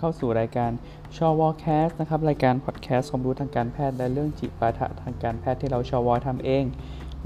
[0.00, 0.70] เข้าสู่รายการ
[1.16, 6.64] ชอวอแคสนะครับ รายการพอดแคสต์ความรู้ทางการแพทย์และเรื่องจิปาถะทางการแพทย์ที่เราชอวอทำเอง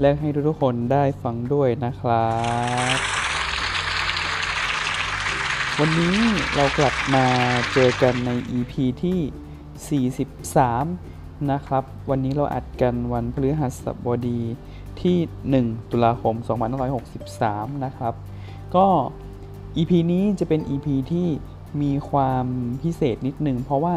[0.01, 2.27] และให้ทุกๆคนได้ฟังด้วยนะครั
[2.95, 2.97] บ
[5.79, 6.17] วันนี้
[6.55, 7.25] เรากลับมา
[7.73, 14.41] เจอกันใน EP ที่ 43 นะครับ วันนี้เราอัดกันวันพฤหัสบดี
[15.01, 15.17] ที่
[15.61, 16.35] 1 ตุลาคม
[17.09, 18.13] 2563 นะครับ
[18.75, 18.87] ก็
[19.77, 21.27] EP นี้จะเป็น EP ที่
[21.81, 22.45] มีความ
[22.81, 23.95] พิเศษนิดนึง เพราะว่า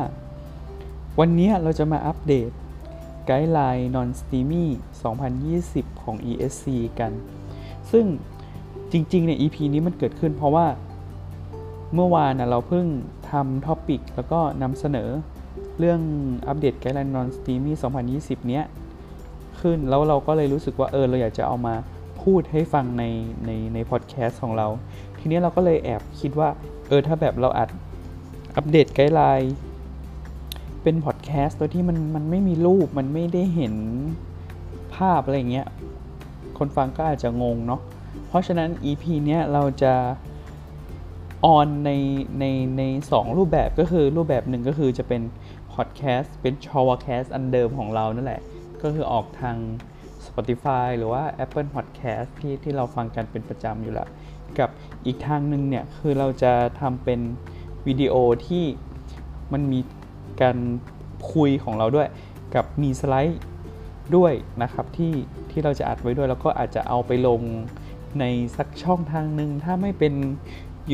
[1.18, 2.51] วันนี้เราจะมาอัปเดต
[3.26, 4.65] ไกด์ไลน์ Non Steamy
[5.38, 6.66] 2020 ของ ESC
[7.01, 7.12] กัน
[7.90, 8.04] ซึ่ง
[8.93, 10.66] จริงๆเนี่ย EP นี้มันเกิดขึ้นเพราะว่า
[11.95, 12.87] เมื่อวานนะเราเพิ่ง
[13.30, 15.09] ทำ topic แล้วก็นำเสนอ
[15.79, 16.01] เรื่อง
[16.48, 17.73] อัปเดตไกด์ไลน์ Non Steamy
[18.10, 18.65] 2020 เนี้ย
[19.60, 21.74] ขึ้นแล้วเราก็เลยรู้สึกว่าเออเราอยากจะเอามา
[22.23, 23.04] พูดให้ฟังใน
[23.46, 24.66] ในในพอดแคสต์ของเรา
[25.18, 26.48] ทีนี้เราก็เลยแอบคิดว่า
[26.89, 27.69] เออถ้าแบบเราอัด
[28.57, 29.54] อัปเดต guideline
[30.83, 33.75] เป็นพอดแคสต์โดยที่มันมันไม่มีรูปมันไม่ได้เห็น
[34.95, 35.66] ภาพอะไรเงี้ย
[36.59, 37.81] คนฟังก็อาจจะงงเนาะ
[38.29, 39.95] เพราะฉะนั้น EP เนี้ยเราจะ
[41.45, 41.91] ออนใน
[42.41, 42.45] ใน
[42.79, 45.23] ในสองรูปแบบก็คือรูปแบบหนึ่งก็คือจะเป็น
[45.73, 48.43] พอดแคสต์เป็นชอวแคสต์อันเดิมของเรานั่นแหละ
[48.83, 49.57] ก็คือออกทาง
[50.27, 54.09] Spotify หรือว่า Apple Podcast ที่ที่เราฟังกันเป็นประจำอยู่แล้ว
[54.60, 54.70] กับ
[55.06, 57.20] อีกทางหนึ่งเนี่ยคือเราจะทำเป็น
[57.87, 58.14] วิดีโอ
[58.46, 58.64] ที่
[59.52, 59.80] มันมี
[60.42, 60.56] การ
[61.32, 62.09] คุยของเราด้วย
[62.54, 63.42] กับมีสไลด์
[64.16, 64.32] ด้วย
[64.62, 65.12] นะครับที่
[65.50, 67.41] ที่เราจะอัดไว้ด้วยแล้วก็อาจจะเอาไปลง
[68.20, 68.24] ใน
[68.56, 70.14] สักช่องทางหนึ่งถ้าไม่เป็น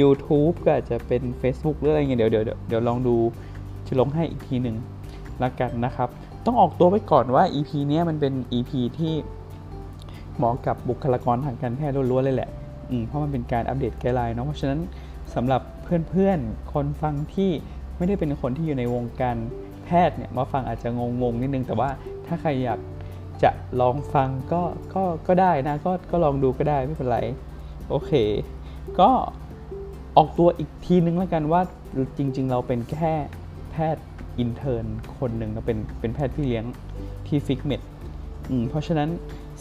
[0.01, 3.17] YouTube ก็อาจจะเป็น Facebook หรืออะไรเงี้ยเดี๋ยวเดี๋ยวเดี๋ยวลองดู
[3.87, 4.77] จะลงให้อีกทีหนึ่ง
[5.43, 6.09] ละกันนะครับ
[6.47, 9.15] ต้องออกตัวไว้ก่อนว่า EP เนี้ยมันเป็น EP ที่
[10.37, 12.51] เหมาะกับบุคลากรทางการแพทย์ล้วนๆเลยแหละ
[12.91, 14.81] อืมเพราะมันเป็นการอัปเดตไกด์ไลน์เนาะเพราะฉะนั้น
[15.35, 17.51] สำหรับเพื่อนๆ คนฟังที่
[17.97, 19.37] ไม่ได้เป็นคนที่อยู่ในวงการ
[19.85, 21.91] แพทย์เนี่ยมาฟังอาจจะงงๆนิดนึง แต่ว่า
[22.27, 22.81] ถ้าใครอยาก
[23.43, 23.51] จะ
[23.81, 24.63] ลองฟังก็
[24.95, 27.19] ก็ก็ได้นะก็ก็ลองดูก็ได้ไม่เป็นไร
[27.89, 28.13] โอเค
[29.01, 29.11] ก็
[30.17, 31.61] ออกตัวอีกทีนึงแล้วกันว่า
[32.17, 33.15] จริง ๆ เราเป็นแค่
[33.71, 34.05] แพทย์
[34.39, 34.87] intern
[35.19, 36.65] คนหนึ่งเราเป็นเป็นแพทย์พี่เลี้ยง
[37.27, 37.81] ที่ fix med
[38.69, 39.09] เพราะฉะนั้น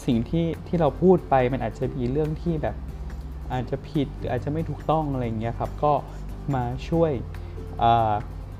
[0.06, 2.74] สิ่งที่ที่เราพูดไปมันอาจจะมีเรื่องที่แบบ
[3.52, 5.92] อาจจะผิดหรืออาจจะไม่ถูกต้องอะไรอย่างเงี้ยครับก็
[6.54, 7.12] มาช่วย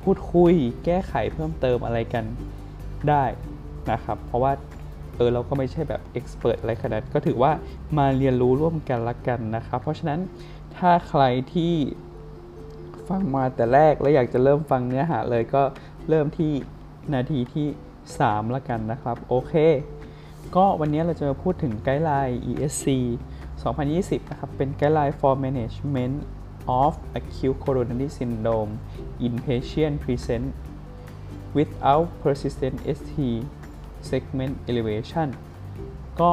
[0.02, 2.24] พูดคุยแก้ไขเพิ่มเติมอะไรกัน
[3.08, 3.24] ได้
[3.92, 4.52] นะครับ เพราะว่า
[5.16, 7.52] เออเราก็ไม่ใช่แบบ expert อะไรขนาดก็ถือว่า
[7.98, 10.20] มาเรียนรู้ร่วมกันละกันนะครับ เพราะฉะนั้น
[10.76, 11.22] ถ้าใคร
[11.54, 11.74] ที่
[13.08, 15.62] ฟังมาแต่แรกแล้วอยากจะเริ่มฟังเนื้อหาเลยก็
[16.08, 16.52] เริ่มที่
[17.14, 17.66] นาทีที่
[18.10, 19.54] 3 ละกันนะครับ โอเค
[20.56, 22.86] ก็วันนี้เราจะมาพูดถึงไกด์ไลน์ ESC
[23.62, 26.16] 2020 นะครับ เป็น Guideline for Management
[26.80, 28.72] of Acute Coronary Syndrome
[29.26, 30.46] in Patient Present
[31.56, 33.16] without Persistent ST
[34.08, 35.28] Segment Elevation
[36.20, 36.30] ก็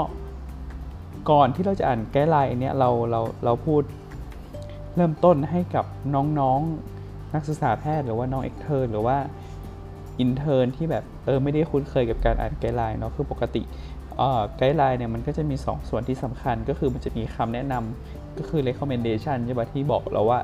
[1.29, 3.83] ก่อนที่เราจะอ่าน guideline อันเนี้ยเราเราเราพูด
[4.95, 9.17] เริ่มต้นให้กับน้องๆนักศึกษาแพทย์หรือว่าน้อง extern หรือว่า
[10.19, 13.61] intern ที่แบบเออไม่ได้คุ้นเคยกับการอ่าน guideline เนาะคือปกติ
[14.57, 20.39] guideline เนี่ยมันก็จะมี 2 ส่วนที่สำคัญก็คือมันจะมีคำแนะนำก็คือ recommendation ใช่ปะที่บอกเราว่า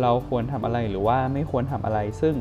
[0.00, 2.34] เราควรทำอะไรหรือว่าไม่ควรทำอะไรซึ่ง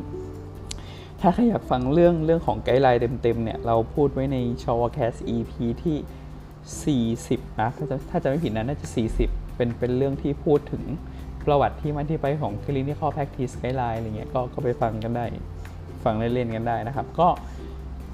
[1.21, 5.51] ถ้าใครอยากฟังเรื่องเรื่องของ guideline เต็มๆเนี่ยเราพูดไว้ใน ชอวอแคสต์ EP
[5.83, 8.87] ที่ 40 นะถ้าจะถ้าจะไม่ผิดนะน่าจะ
[9.21, 10.83] 40 เป็นเป็นเรื่องที่พูดถึง
[11.45, 15.25] ประวัติที่มาที่ไปของ clinical practice guideline อะไรเงี้ยก็ก็ไปฟังกันได้
[16.03, 17.28] ฟังเล่นๆกันได้นะครับ ก็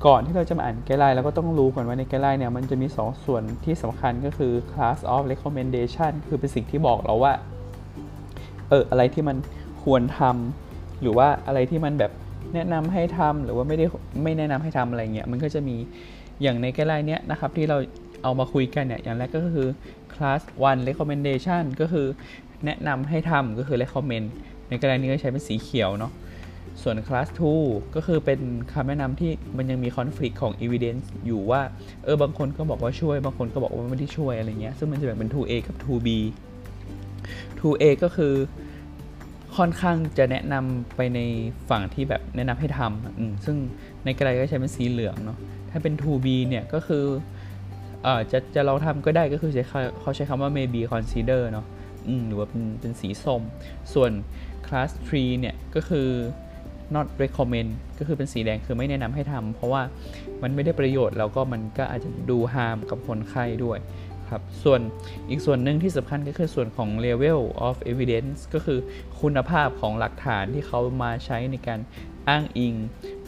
[0.05, 7.33] ก่อนที่เราจะมาอ่าน guideline เราก็ต้องรู้ก่อนว่าใน guideline เนี่ยมันจะมี 2 ส่วนที่สำคัญก็คือ class of recommendation คือเป็นสิ่งที่บอกเราว่า
[8.69, 9.37] เอออะไรที่มัน
[9.83, 12.11] ควรทำหรือว่าอะไรที่มันแบบ
[12.53, 13.85] แนะนำให้ทำหรือว่าไม่ได้
[14.23, 15.75] ไม่แนะนำให้ทำอะไรเงี้ยมันก็จะมี
[16.41, 17.77] อย่างในไกด์ไลน์เนี้ยนะครับที่เรา
[18.23, 19.67] เอามาคุยกันเนี่ยอย่างแรกก็คือ
[20.13, 22.07] class 1 recommendation ก็คือ
[22.65, 24.27] แนะนำให้ทำก็คือ recommend
[24.69, 26.11] ในไกด์ไลน์นี้ก็ใช้เป็นสีเขียวเนาะ
[26.81, 27.27] ส่วน class
[27.61, 28.39] 2 ก็คือเป็น
[28.73, 31.61] คำแนะนำที่มันยังมี conflict ของ evidence อยู่ว่า
[32.03, 36.07] เออ บางคนก็บอกว่าช่วย บางคนก็บอกว่าไม่ได้ช่วยอะไรเงี้ย ซึ่งมันจะแบ่งเป็น 2A กับ 2B
[37.59, 38.33] 2A ก็คือ
[39.57, 41.19] ค่อนข้างจะแนะนำไปใน
[41.69, 43.57] ฝั่งที่แบบแนะนำให้ทำซึ่ง
[44.05, 45.37] ในกระไรก็ใช้เป็นสีเหลืองเนาะ
[45.71, 47.05] ถ้าเป็น 2B เนี่ยก็คือ
[48.03, 49.63] เอ่อจะจะลองทำก็ได้ก็คือใช้
[49.99, 51.65] เขาใช้คำว่า maybe consider เนาะ
[52.27, 53.41] หรือว่าเป็นเป็นสีส้ม
[53.93, 54.11] ส่วน
[54.67, 56.09] class 3เนี่ยก็คือ
[56.95, 59.81] not recommend ก็คือเป็นสีแดงคือไม่แนะนำให้ทำเพราะว่า
[60.43, 63.79] มันไม่ได้ประโยชน์แล้วก็มันก็อาจจะดูฮามกับคนไข้ด้วย
[64.33, 64.81] ครับส่วน
[65.29, 68.79] อีกส่วนหนึ่งที่สำคัญก็คือส่วนของ level of evidence ก็คือ
[69.21, 71.79] คุณภาพของหลักฐานที่เขามาใช้ในการ
[72.29, 72.73] อ้างอิง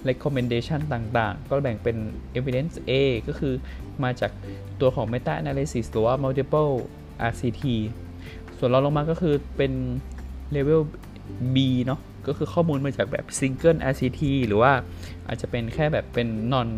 [0.09, 1.97] recommendation ต่างๆ ก็แบ่งเป็น
[2.37, 2.91] evidence A
[3.27, 3.53] ก็คือ
[4.03, 4.31] มาจาก
[4.81, 6.71] ตัวของ meta analysis หรือว่า multiple
[7.29, 7.63] RCT
[8.57, 9.71] ส่วนเราลงมาก็คือเป็น
[10.55, 10.81] level
[11.55, 14.71] B เนาะ ก็คือข้อมูลมาจากแบบ single RCT หรือว่า
[15.27, 16.69] อาจจะเป็นแค่แบบเป็น non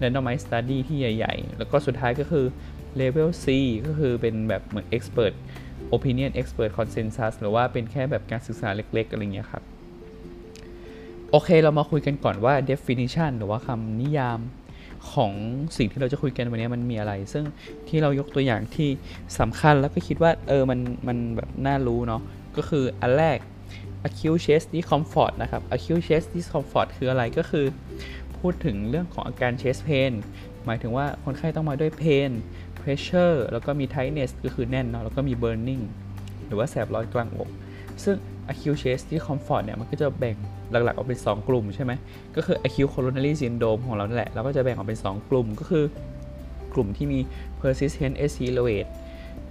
[0.00, 2.46] randomized study ที่ใหญ่ ๆ แล้วก็สุดท้ายก็คือ
[3.00, 3.46] level C
[3.86, 5.34] ก็คือเป็นแบบเหมือน expert
[5.96, 9.62] opinion expert consensus หรือว่าเป็นแค่แบบการศึกษาเล็ก ๆ อะไรเงี้ยครับ
[11.30, 14.40] โอเคเรามาคุยกันก่อนว่า definition หรือว่าคำนิยาม
[15.12, 15.32] ของ
[15.76, 17.44] สิ่งที่เราจะคุยกันวันนี้มันมีอะไร ซึ่ง
[17.88, 18.88] ที่เรายกตัวอย่างที่
[19.38, 22.22] สำคัญแล้วก็คิดว่าเออมันมันแบบน่ารู้เนาะ
[22.56, 23.38] ก็คืออันแรก
[24.06, 27.66] acute chest discomfort นะครับ acute chest discomfort คืออะไรก็คือ
[28.38, 30.12] พูดถึงเรื่องของอาการ chest pain
[30.66, 32.30] หมายถึงว่าคนไข้ต้องมาด้วย pain
[32.80, 35.82] pressure แล้วก็มี tightness ก็คือแน่นเนาะแล้วก็มี burning
[36.46, 37.50] หรือว่าแสบร้อนกลางอก
[38.04, 38.16] ซึ่ง
[38.52, 40.36] acute chest discomfort เนี่ยมันก็จะแบ่ง
[40.70, 41.92] หลักๆออกเป็น 2 กลุ่มใช่ไหม
[42.36, 45.84] ก็คือ acute coronary syndrome ของเรานั่นแหละเราก็จะแบ่งออกเป็น 2 กลุ่มก็คือ
[46.74, 47.18] กลุ่มที่มี
[47.60, 48.90] persistent ST elevate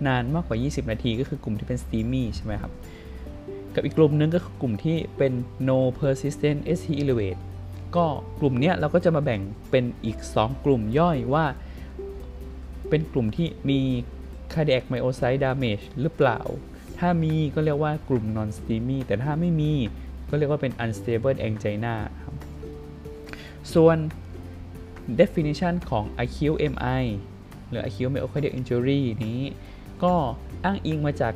[0.07, 2.71] นานมากกว่า 20 นาทีก็คือกลุ่มที่เป็น STEMI ใช่ไหมครับ
[3.75, 5.33] กับอีกกลุ่มนึงก็คือกลุ่มที่เป็น
[5.67, 7.39] no persistent ST elevate
[7.95, 8.05] ก็
[8.39, 9.41] กลุ่มนี้เราก็จะมาแบ่ง
[9.71, 11.45] เป็นอีก 2 กลุ่มย่อยว่า
[12.89, 13.79] เป็นกลุ่มที่มี
[14.53, 16.39] cardiac myocyte damage หรือเปล่า
[16.99, 19.73] ถ้ามีก็เรียกว่ากลุ่ม non STEMI แต่ถ้าไม่มี
[20.29, 22.35] ก็เรียกว่าเป็น unstable angina ครับ
[23.73, 23.97] ส่วน
[25.19, 27.03] definition ของ acute MI
[27.69, 29.39] หรือ acute myocardial injury นี้
[30.03, 30.13] ก็
[30.65, 31.33] อ้างอิงมาจาก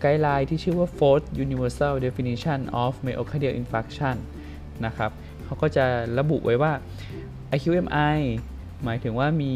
[0.00, 4.16] ไกด์ไลน์ที่ชื่อว่า fourth universal definition of myocardial infarction
[4.86, 5.10] นะครับ
[5.44, 5.84] เขาก็จะ
[6.18, 6.72] ระบุไว้ว่า
[7.54, 8.18] acute MI
[8.84, 9.54] หมายถึงว่ามี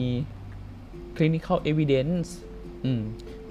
[1.16, 2.28] clinical evidence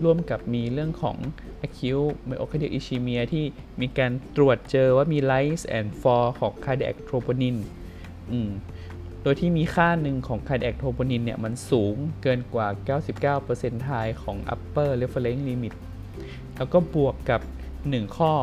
[0.04, 1.18] ร่วมกับมีเรื่องของ
[1.66, 3.46] acute myocardial ischemia ที่
[3.82, 7.58] มีการตรวจเจอว่ามี rise and fall ของ cardiac troponin
[9.24, 12.68] โดยที่มีค่าหนึ่งของ cardiac troponin เนี่ย มันสูงเกินกว่า
[13.28, 15.76] 99%ทายของ upper reference limit
[16.58, 17.42] แล้วก็บวกกับ
[17.78, 18.34] 1 ข้อ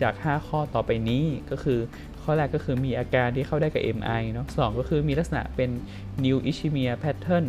[0.00, 1.78] จาก 5 ข้อต่อไปนี้ก็คือ
[2.22, 5.70] ข้อแรกก็คือมีอาการที่เข้าได้กับ MI เนาะสก็คือมีลักษณะเป็น
[6.24, 7.44] new ischemia pattern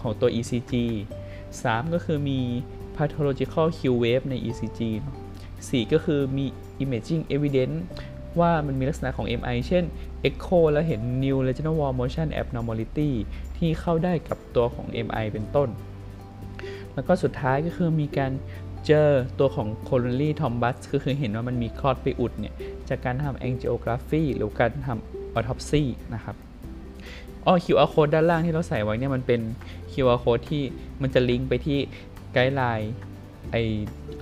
[0.00, 0.72] ของตัว ECG
[1.32, 2.40] 3 ก็คือมี
[2.96, 5.16] pathological Q wave ใน ECG เนาะ
[5.58, 6.46] 4ก็คือมี
[6.84, 7.78] imaging evidence
[8.40, 9.84] ว่ามันมีลักษณะของ MI เช่น
[10.28, 13.10] echo แล้วเห็น new regional wall motion abnormality
[13.56, 15.68] ที่เข้าได้กับตัวของ MI เป็นต้น
[16.94, 18.32] แล้วก็สุดท้ายก็คือมีการ
[18.86, 19.08] เจอ
[19.38, 22.54] ตัวของ coronary thrombus ก็คือเห็นว่ามันมีคลอดไปอุดเนี่ย
[22.88, 25.82] จากการทำ angiography หรือการทำ autopsy
[26.14, 26.36] นะครับ
[27.46, 29.40] อ๋อ QR code ด้านล่างที่เราใส่ไว้เนี่ยมันเป็น
[29.92, 30.62] QR code ที่
[31.02, 31.78] มันจะลิงก์ไปที่
[32.32, 32.92] ไกด์ไลน์
[33.52, 33.56] ไอ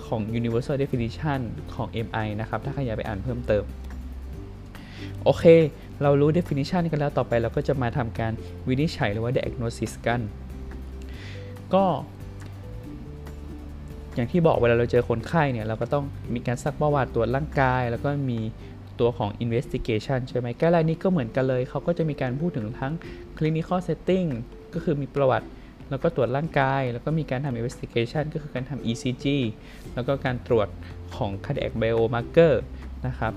[0.06, 1.40] ของ universal definition
[1.74, 3.64] ของ MI นะครับ ถ้าใครอยากไปอ่านเพิ่มเติม
[5.24, 5.44] โอเค
[6.02, 8.32] เรารู้ definition กันแล้วต่อไปเราก็จะมาทำการ
[8.68, 10.20] วินิจฉัยหรือว่า diagnosis กัน
[11.74, 11.84] ก็
[14.14, 18.40] อย่างที่บอกเวลาเราเจอคนไข้เนี่ยเราก็ต้องมีการซักประวัติตรวจร่างกาย แล้วก็มี
[19.00, 22.92] ตัวของ investigation ใช่ไหมแก้รายนี้ก็เหมือนกันเลย เขาก็จะมีการพูดถึงทั้ง
[23.38, 24.28] clinical setting
[24.74, 25.46] ก็คือมีประวัติ
[25.90, 29.26] แล้วก็ตรวจร่างกาย แล้วก็มีการทำ investigation ก็คือการทำ ECG
[29.94, 30.68] แล้วก็การตรวจ
[31.16, 32.54] ของ cardiac biomarker
[33.06, 33.32] นะครับ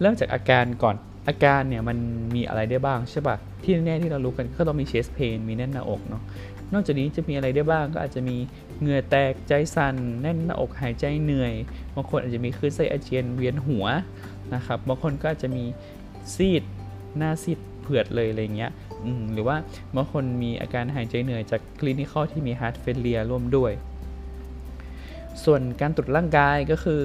[0.00, 0.96] เริ่มจากอาการก่อน
[1.28, 1.98] อาการเนี่ยมัน
[2.34, 6.22] มีอะไรได้บ้างใช่ปะที่แน่ที่เรารู้กันก็ต้องมี chest pain มีแน่นหน้าอกเนาะ
[6.72, 8.36] นอกจากนี้จะมีอะไรได้บ้างก็อาจจะมี
[8.80, 11.52] เหงื่อแตกใจสั่นแน่นหน้าอกหายใจเหนื่อย
[11.94, 13.86] บางคนอาจจะมีคลื่นไส้อาเจียนเวียนหัว
[14.54, 15.64] นะครับบางคนก็อาจจะมี
[16.34, 16.62] ซีด
[17.16, 18.72] หน้าซีดเผือดเลยอะไรเงี้ย
[19.32, 19.56] หรือว่า
[19.96, 23.72] บางคนมีอาการหายใจเหนื่อยจาก clinical ที่มี heart failure ร่วมด้วย
[25.44, 27.00] ส่วนการตรวจร่างกายก็คือ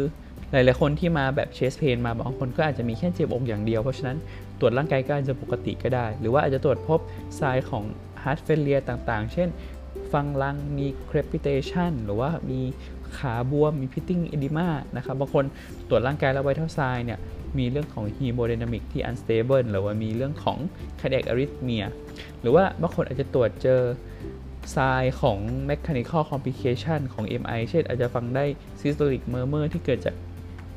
[0.51, 4.17] หลาย ๆ คนที่มาแบบ chest pain มาบางคนก็อาจจะมีแค่เจ็บอกอย่างเดียวเพราะฉะนั้น
[4.59, 6.99] ตรวจร่างกายก็อาจจะปกติก็ได้ หรือว่าอาจจะตรวจพบ
[7.39, 7.83] sign ของ
[8.23, 9.49] heart failure ต่าง ๆ เช่น
[10.13, 12.61] ฟัง lung มี crepitation หรือว่ามี
[13.17, 15.45] ขาบวมมี pitting edema นะครับบางคน
[15.89, 17.19] ตรวจร่างกายแล้วไวท์เท่าทรายเนี่ย
[17.57, 20.57] มีเรื่องของ hemodynamic ที่ unstable หรือว่ามีเรื่องของ
[20.99, 21.87] cardiac arrhythmia
[22.41, 23.81] หรือว่าบางคนอาจจะตรวจเจอ
[24.75, 25.37] ทรายของ
[25.69, 28.45] mechanical complication ของ MI เช่นอาจจะฟังได้
[28.81, 30.15] systolic murmur ที่เกิดจาก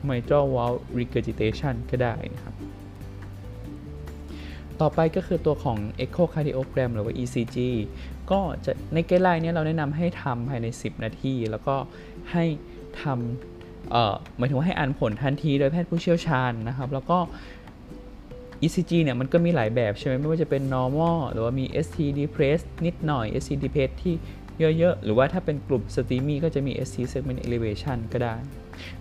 [0.08, 2.54] mitral valve regurgitation ก็ได้นะครับ
[4.80, 7.56] ต่อไปก็คือตัวของ echocardiogram หรือว่า ECG
[8.30, 11.76] ก็จะในไกด์ไลน์นี้เราแนะนำให้ทำภายใน 10 นาที แล้วก็
[12.32, 12.44] ให้
[13.02, 17.18] ทำหมายถึงว่าให้อ่านผลทันที โดยแพทย์ผู้เชี่ยวชาญนะครับ แล้วก็
[18.64, 24.14] ECG เนี่ยมันก็มีหลายแบบใช่ไหมไม่ว่าจะเป็น normal หรือว่ามี ST depressed นิดหน่อย ST depressed ที่
[24.78, 28.34] เยอะๆ หรือว่าถ้าเป็นกลุ่มสตรีมี่ก็จะมี ST segment elevation ก็ได้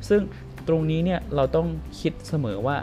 [0.08, 0.22] ซึ่ง
[0.68, 1.68] ตรงนี้เนี่ยเราต้อง
[2.00, 2.78] คิดเสมอว่า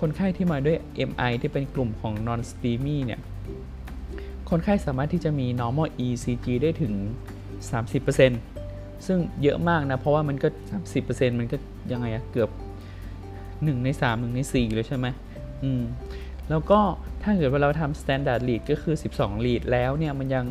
[0.00, 0.76] คนไข้ที่มาด้วย
[1.10, 3.20] MI ที่เป็นกลุ่มของ non steamy เนี่ย
[4.50, 6.92] คนไข้สามารถที่จะมี normal ECG ได้ถึง
[8.20, 10.48] 30%ซึ่งเยอะมากนะ เพราะว่ามันก็
[10.92, 11.56] 30%มันก็
[11.92, 12.50] ยังไงอะเกือบ
[13.16, 15.06] 1 ใน 3 1 ใน 4 เลยใช่ไหม
[15.62, 15.82] อืม
[16.50, 16.80] แล้วก็
[17.22, 20.46] ถ้าเกิดว่าเราทำ standard lead ก็คือ 12 lead แล้วเนี่ย มันยัง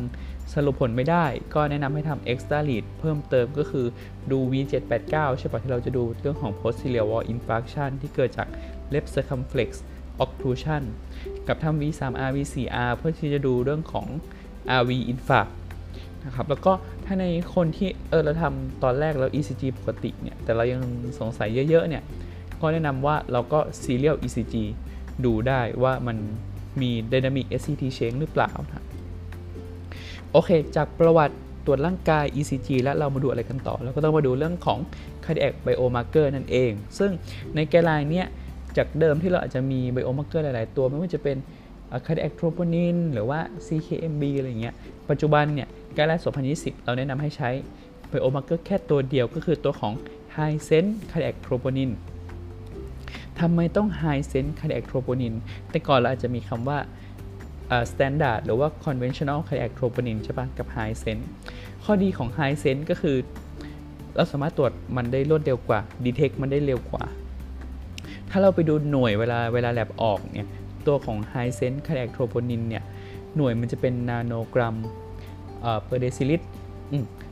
[0.54, 3.86] สรุปผลไม่ได้ ก็แนะนำให้ทำ extra lead เพิ่มเติมก็คือ
[4.30, 8.48] ดู V789 ใช่ปะที่เราจะดูเรื่องของ posterior wall infarction ที่เกิดจาก
[8.92, 9.70] left circumflex
[10.24, 10.82] occlusion
[11.48, 14.06] กับทำ V3R V4R เพื่อที่จะดูเรื่องของ
[14.80, 15.50] RV infarct
[16.26, 16.72] นะครับแล้วก็
[17.04, 20.80] ถ้าในคนที่เออเราทำตอนแรกแล้ว ECG ปกติเนี่ยแต่เรายัง
[21.18, 22.02] สงสัยเยอะๆเนี่ย
[22.60, 24.54] ก็แนะนำว่าเราก็ serial ECG
[25.24, 26.16] ดูได้ว่ามัน
[26.80, 28.84] มี dynamic SCT change หรือเปล่านะ
[30.32, 34.78] โอเค จากประวัติตรวจร่างกาย ECG แล้วเรามาดูอะไรกันต่อ เราก็ต้องมาดูเรื่องของ
[35.24, 37.10] cardiac biomarker นั่นเอง ซึ่ง
[37.54, 38.26] ในแกไลน์เนี้ย
[38.76, 41.36] จากเดิมที่เราอาจจะมี biomarker หลาย ๆ ตัวไม่ว่าจะเป็น
[42.06, 44.74] cardiac troponin หรือว่า CKMB อะไรเงี้ย
[45.10, 46.24] ปัจจุบันเนี่ยแกไลน์
[46.54, 47.50] 2020 เราแนะนำให้ใช้
[48.10, 49.92] biomarker แค่ตัวเดียวก็คือตัวของ
[50.36, 51.90] high sense cardiac troponin
[53.40, 55.34] ทำไมต้อง high sense cardiac troponin
[55.70, 56.78] แต่ก่อนเราอาจจะมีคำว่า
[57.90, 61.24] standard หรือว่า conventional cardiac troponin ใช่ปะกับ high sense
[61.84, 63.16] ข้อดีของ high sense ก็คือ
[64.16, 67.04] เราสามารถตรวจมันได้รวดเร็วกว่า detect มันได้เร็วกว่า
[68.30, 70.50] ถ้าเราไปดูหน่วยเวลาเวลาแลบออกเนี่ย
[70.86, 72.84] ตัวของ high sense cardiac troponin เนี่ย
[73.36, 74.76] หน่วยมันจะเป็นนาโนกรัม
[75.86, 76.48] per deciliter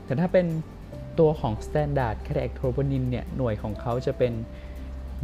[0.05, 0.47] แต่ถ้าเป็น
[1.19, 4.33] ตัวของ standard cardiac troponin เนี่ย หน่วยของเขาจะเป็น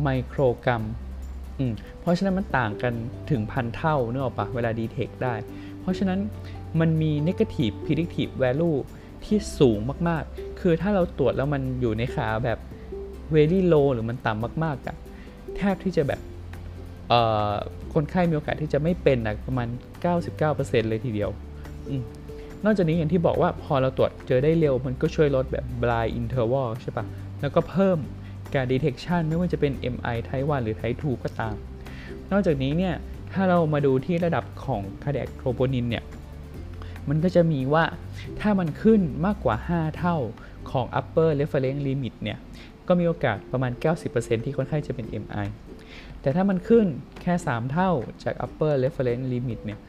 [0.03, 0.83] ไมโครกรัม
[2.01, 2.95] เพราะฉะนั้นมันต่างกัน
[3.31, 5.35] ถึงพันเท่าเนอะปะเวลาดีเทคได้
[5.81, 6.19] เพราะฉะนั้น
[6.81, 8.79] มันมี negative predictive value
[9.25, 9.79] ที่สูง
[10.09, 12.59] มาก ๆ คือถ้าเราตรวจแล้วมันอยู่ในขาแบบ
[13.35, 14.97] very low หรือมันต่ำมาก ๆอะ
[15.57, 16.21] แทบที่จะแบบ
[17.95, 19.69] คนไข้มีโอกาสที่จะไม่เป็นนะประมาณ
[20.29, 21.31] 99%เลยทีเดียว
[21.89, 21.91] อ
[22.65, 27.05] นอกจากนี้อย่างที่บอกว่าพอเราตรวจเจอได้เร็วมันก็ช่วยลดแบบ blind interval ใช่ปะ
[27.41, 27.99] แล้วก็เพิ่ม
[28.55, 31.55] การ detection ไม่ว่าจะเป็น MI type 1 หรือ type 2 ก็ตาม
[32.31, 32.95] นอกจากนี้เนี่ย
[33.33, 36.05] ถ้าเรามาดูที่ระดับของ cardiac troponin เนี่ย
[37.09, 37.85] มันก็จะมีว่า
[38.41, 40.17] ถ้ามันขึ้นมากกว่า 5 เท่า
[40.71, 42.39] ของ upper reference limit เนี่ย
[42.89, 43.73] ก็มีโอกาสประมาณ
[44.09, 45.47] 90%ที่คนไข้จะเป็น MI
[46.21, 46.87] แต่ถ้ามันขึ้น
[47.23, 47.91] แค่ 3 เท่า
[48.25, 49.81] จาก upper reference limit เนี่ย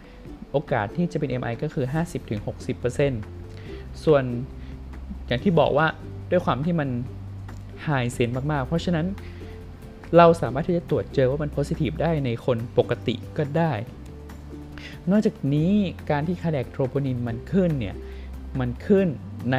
[0.51, 1.85] โอกาสที่จะเป็น MI ก็คือ
[3.15, 4.23] 50-60%ส่วน
[5.27, 5.87] อย่างที่บอกว่า
[6.31, 6.89] ด้วยความที่มัน
[7.83, 9.05] ไฮเซนมาก ๆ เพราะฉะนั้น
[10.17, 13.73] เราสามารถที่จะตรวจเจอว่ามันโพซิทีฟได้ในคนปกติก็ได้
[15.11, 15.71] นอกจากนี้
[16.11, 17.95] การที่คาร์ดกโทรโปนินมันขึ้นเนี่ย
[18.59, 19.07] มันขึ้น
[19.53, 19.57] ใน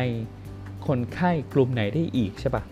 [0.86, 2.62] คนไข้กลุ่มไหนได้อีกใช่ปะ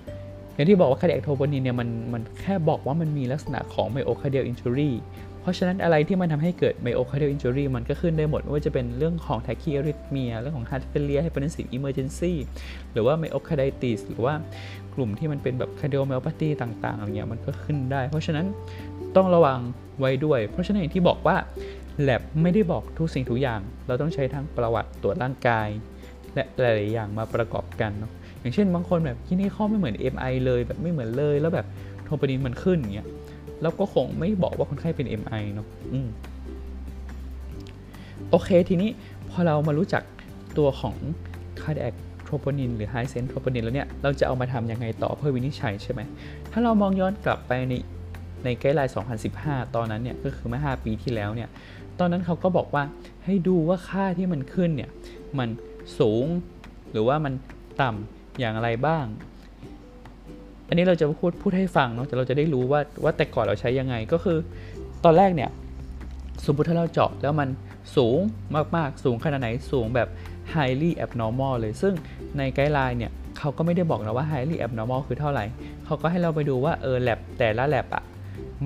[0.55, 4.93] อย่างที่บอกว่า cardiac troponin เนี่ยมันมันแค่บอกว่ามันมีลักษณะของ myocardial injury
[5.41, 12.33] เพราะฉะนั้นอะไรที่มันทำให้เกิด myocardial injury มันก็ขึ้นได้หมด ไม่ว่าจะเป็นเรื่องของ tachyarrhythmia เรื่องของ heart failure hypertensive emergency
[12.93, 14.35] หรือว่า myocarditis หรือว่า
[14.95, 18.47] กลุ่มที่มันเป็นแบบ cardiomyopathy ต่างๆอะไรเงี้ยมันก็ขึ้นได้ เพราะฉะนั้น
[19.17, 19.59] ต้องระวัง
[20.01, 21.37] ไว้ด้วย เพราะฉะนั้นอย่างที่บอกว่า
[22.03, 25.69] แลบไม่ได้บอกทุกสิ่งทุกอย่าง เราต้องใช้ทั้งประวัติตรวจร่างกาย
[26.35, 28.13] และหลายๆอย่างมาประกอบกันเนาะ
[28.45, 31.67] อย่างเช่นบางคนแบบ clinical ไม่เหมือน MI เลยแบบไม่เหมือนเลยแล้วแบบ
[32.05, 33.09] troponin มันขึ้นอย่างเงี้ย
[33.63, 36.09] แล้วก็คงไม่บอกว่าคนไข้เป็น MI เนาะอืม
[38.31, 38.91] โอเคทีนี้
[39.31, 40.03] พอเรามารู้จัก
[40.59, 40.97] ตัวของ
[41.63, 46.01] cardiac troponin หรือ high-sens troponin แล้วเนี่ย เราจะเอามาทำยังไงต่อเพื่อวินิจฉัยใช่ไหม
[46.53, 47.75] ถ้าเรามองย้อนกลับไปใน
[48.45, 48.93] ใน guideline
[49.33, 51.49] 2015 ตอนนั้นเนี่ย ก็คือเมื่อ 5 ปีที่แล้วเนี่ย
[51.99, 52.85] ตอนนั้นเขาก็บอกว่า
[53.25, 54.91] ให้ดูว่าค่าที่มันขึ้นเนี่ย
[55.39, 55.49] มัน
[55.99, 56.27] สูง
[56.91, 57.35] หรือว่ามัน
[57.83, 59.05] ต่ำ อย่างไรบ้าง
[60.69, 64.38] อันนี้เราจะพูดพูดให้ฟังเนาะแต่เราจะได้รู้ว่าว่าแต่ก่อนเราใช้ยังไงก็คือ
[65.05, 65.50] ตอนแรกเนี่ย
[66.45, 67.49] สมมติถ้าเราเจาะแล้วมัน
[67.97, 68.19] สูง
[68.76, 70.09] มากๆ สูงขนาดไหนสูงแบบ
[70.55, 71.95] highly abnormal เลย ซึ่ง
[72.38, 75.45] ในไกด์ไลน์เนี่ยเขาก็ไม่ได้บอกนะว่า highly abnormal คือเท่าไหร่
[75.85, 78.05] เขาก็ให้เราไปดูว่าเออ lab แต่ละ lab อะ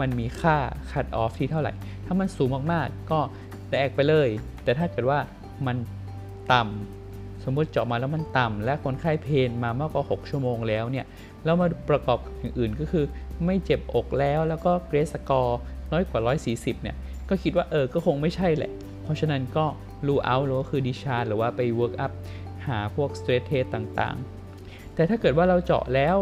[0.00, 0.56] มันมีค่า
[0.90, 1.72] cut off ที่เท่าไหร่
[2.06, 3.18] ถ้ามันสูงมากๆ ก็
[3.70, 4.28] diag ไปเลย
[4.64, 5.18] แต่ถ้าเกิดว่า
[5.66, 5.76] มัน
[6.52, 6.97] ต่ำ
[7.44, 11.06] สมมติเจาะมาแล้วมันต่ำและคนไข้ pain มามากกว่า 6 ชั่วโมงแล้วเนี่ย
[11.44, 13.04] แล้วมาประกอบอย่างอื่นก็คือ
[13.46, 15.58] ไม่เจ็บอกแล้วแล้วก็ GRACE score
[15.92, 16.20] น้อยกว่า
[16.52, 16.96] 140 เนี่ย
[17.28, 19.64] ก็คิดว่าเออก็คงไม่ใช่แหละ เพราะฉะนั้นก็
[20.06, 22.12] rule out หรือว่าคือ discharge หรือว่าไป work up
[22.66, 26.16] หาพวก stress test ต่างๆ แต่ถ้าเกิดว่าเราเจาะแล้ว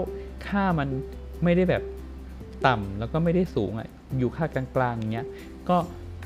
[0.47, 0.89] ค่ามัน
[1.45, 1.83] ไม่ได้แบบ
[2.67, 5.27] ต่ำแล้วก็ไม่ได้สูงอะอยู่ค่ากลางๆอย่างเงี้ย
[5.69, 5.77] ก็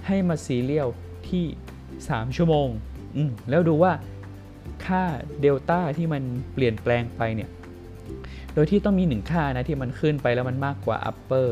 [0.07, 0.89] ให้มาซีเรียล
[1.29, 1.45] ที่
[1.91, 2.69] 3 ชั่วโมง
[3.17, 3.93] อืแล้วดูว่า
[4.87, 5.03] ค่า
[5.41, 6.23] เดลต้าที่มัน
[6.55, 7.51] เปลี่ยนแปลงไปเนี่ย
[8.55, 11.47] โดยที่ต้องมีหนึ่งค่านะที่มันขึ้นไปแล้วมันมากกว่า upper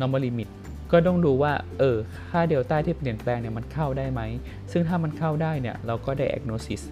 [0.00, 0.48] normal limit
[0.92, 1.96] ก็ต้องดูว่า เออ
[2.30, 4.20] ค่าเดลต้าที่เปลี่ยนแปลงเนี่ยมันเข้าได้ไหม
[4.72, 6.82] ซึ่งถ้ามันเข้าได้เนี่ยเราก็ได้ diagnosis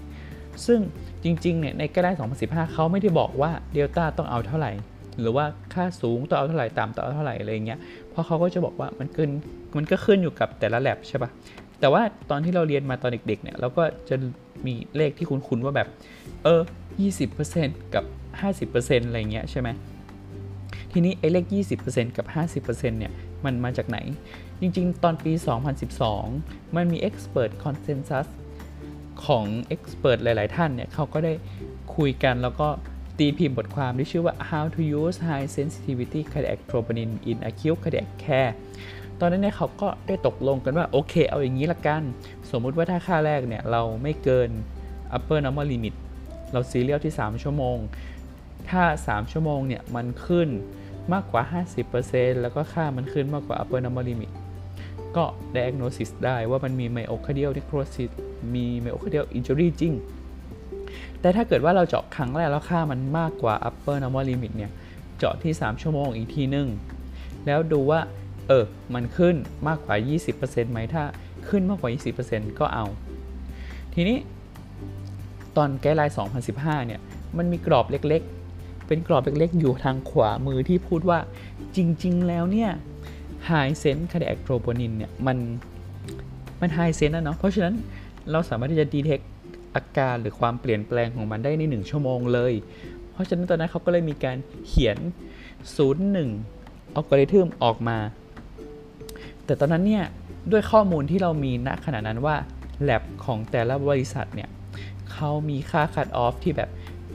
[0.66, 0.80] ซึ่ง
[1.24, 2.10] จริงๆเนี่ยในก็ได้
[2.42, 4.72] 2015 เขาไม่ได้บอกว่าเดลต้าต้องเอาเท่าไหร่
[5.20, 7.78] หรือว่าค่าสูงต้องเอาเท่าไหร่ ต่ำต้องเอาเท่าไหร่อะไรเงี้ย
[8.10, 9.28] เพราะเขาก็จะบอกว่ามันขึ้น
[9.76, 11.30] มันก็ขึ้นอยู่กับแต่ละแลบใช่ปะ
[11.80, 14.16] แต่ว่าตอนที่เราเรียนมาตอนเด็กๆเนี่ยเราก็จะ
[14.66, 15.88] มีเลขที่คุ้นๆว่าแบบ
[16.44, 16.60] เออ
[17.26, 18.04] 20%กับ
[18.42, 19.68] 50%อะไรเงี้ยใช่ไหม
[20.92, 21.44] ทีนี้ไอ้เลข
[21.82, 22.26] 20%กับ
[22.64, 23.12] 50%เนี่ย
[23.44, 23.98] มันมาจากไหน
[24.60, 25.32] จริงๆ ตอนปี
[26.04, 28.26] 2012 มันมี expert consensus
[29.24, 29.44] ของ
[29.74, 31.32] expert หลายๆ ท่านเนี่ยเขาก็ได้
[31.96, 32.68] คุยกันแล้วก็
[33.18, 38.52] ตีพิมพ์บทความที่ชื่อว่า how to use high sensitivity cardiac troponin in acute cardiac care
[39.20, 42.02] ตอนนั้นเนี่ยเขาก็ได้ตกลงกันว่าโอเคเอาอย่างนี้ละกัน
[42.50, 44.50] สมมุติว่าถ้าค่าแรกเนี่ยเราไม่เกิน
[45.16, 45.94] upper normal limit
[46.52, 47.78] เราซีเรียลที่ 3 ชั่วโมง
[48.70, 50.48] ถ้า 3 ชั่วโมงเนี่ยมันขึ้น
[51.12, 51.42] มากกว่า
[51.92, 54.30] 50%แล้วก็ค่ามันขึ้นมากกว่า upper normal limit
[55.16, 58.10] ก็ diagnosis ได้ว่ามันมี myocardial necrosis
[58.54, 59.94] มี myocardial injury จริง
[61.20, 64.70] แต่ถ้าเกิดว่าเราเจาะครั้งแรกแล้วค่ามันมากกว่า upper normal limit เนี่ย
[65.18, 66.68] เจาะที่ 3 ชั่วโมงอีกทีนึง
[67.46, 68.00] แล้วดูว่า
[68.48, 68.64] เออ
[68.94, 69.36] มันขึ้น
[69.68, 69.96] มากกว่า
[70.34, 71.02] 20%ไหมถ้า
[71.48, 71.90] ขึ้นมากกว่า
[72.24, 72.86] 20%ก็เอา
[73.94, 74.18] ทีนี้
[75.56, 76.14] ตอนไกด์ไลน์
[76.50, 77.00] 2015 เนี่ย
[77.38, 81.18] มันมีกรอบเล็กๆ เป็นกรอบเล็กๆ อยู่ทางขวามือที่พูดว่า
[81.76, 82.70] จริงๆ แล้วเนี่ย
[83.48, 85.38] high sense cardiac troponin เนี่ย มัน
[86.60, 87.74] มัน high sense นะเนาะ เพราะฉะนั้น
[88.30, 89.24] เราสามารถที่จะ detect
[89.74, 92.52] อาการหรือความเปลี่ยนแปลงของมันได้ใน 1 ชั่วโมงเลย
[93.12, 94.98] เพราะฉะนั้นตอนนั้นเขาก็เลยมีการเขียน
[96.16, 97.98] 01อัลกอริทึมออกมา
[99.48, 100.04] แต่ตอนนั้นเนี่ย
[100.52, 102.36] ด้วยข้อมูลที่เรามีณขณะนั้นว่า
[102.88, 104.48] lab ของแต่ละบริษัทเนี่ย
[105.12, 106.70] เขามีค่า cut off ที่แบบ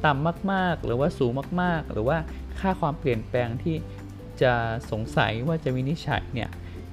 [0.06, 2.17] ต่ำมากๆ หรือว่าสูงมากๆ หรือว่า
[2.60, 3.76] ค่าความเปลี่ยนแปลงที่
[4.41, 4.54] จะ
[4.91, 6.50] สงสัยว่าจะวินิจฉัยเนี่ย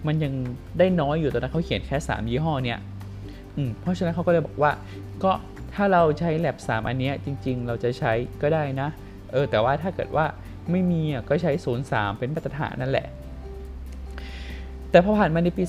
[0.06, 0.32] มันยัง
[0.78, 2.78] ได้น้อยอยู่ตอนนั้นเขาเขียนแค่ 3 ยี่ห้อเนี่ย
[3.80, 4.72] เพราะฉะนั้นเขาก็เลยบอกว่า
[5.24, 5.32] ก็
[5.74, 8.88] ถ้าเราใช้แ a บ3อันนี้จริง ๆ เราจะใช้ก็ได้นะ
[9.32, 10.26] เออแต่ว่าถ้าเกิดว่า
[10.70, 11.52] ไม่มีอะก็ใช้
[11.86, 13.06] 03 เป็นมาตรฐานนั่นแหละ
[14.90, 15.64] แต่พอผ่านมาในปี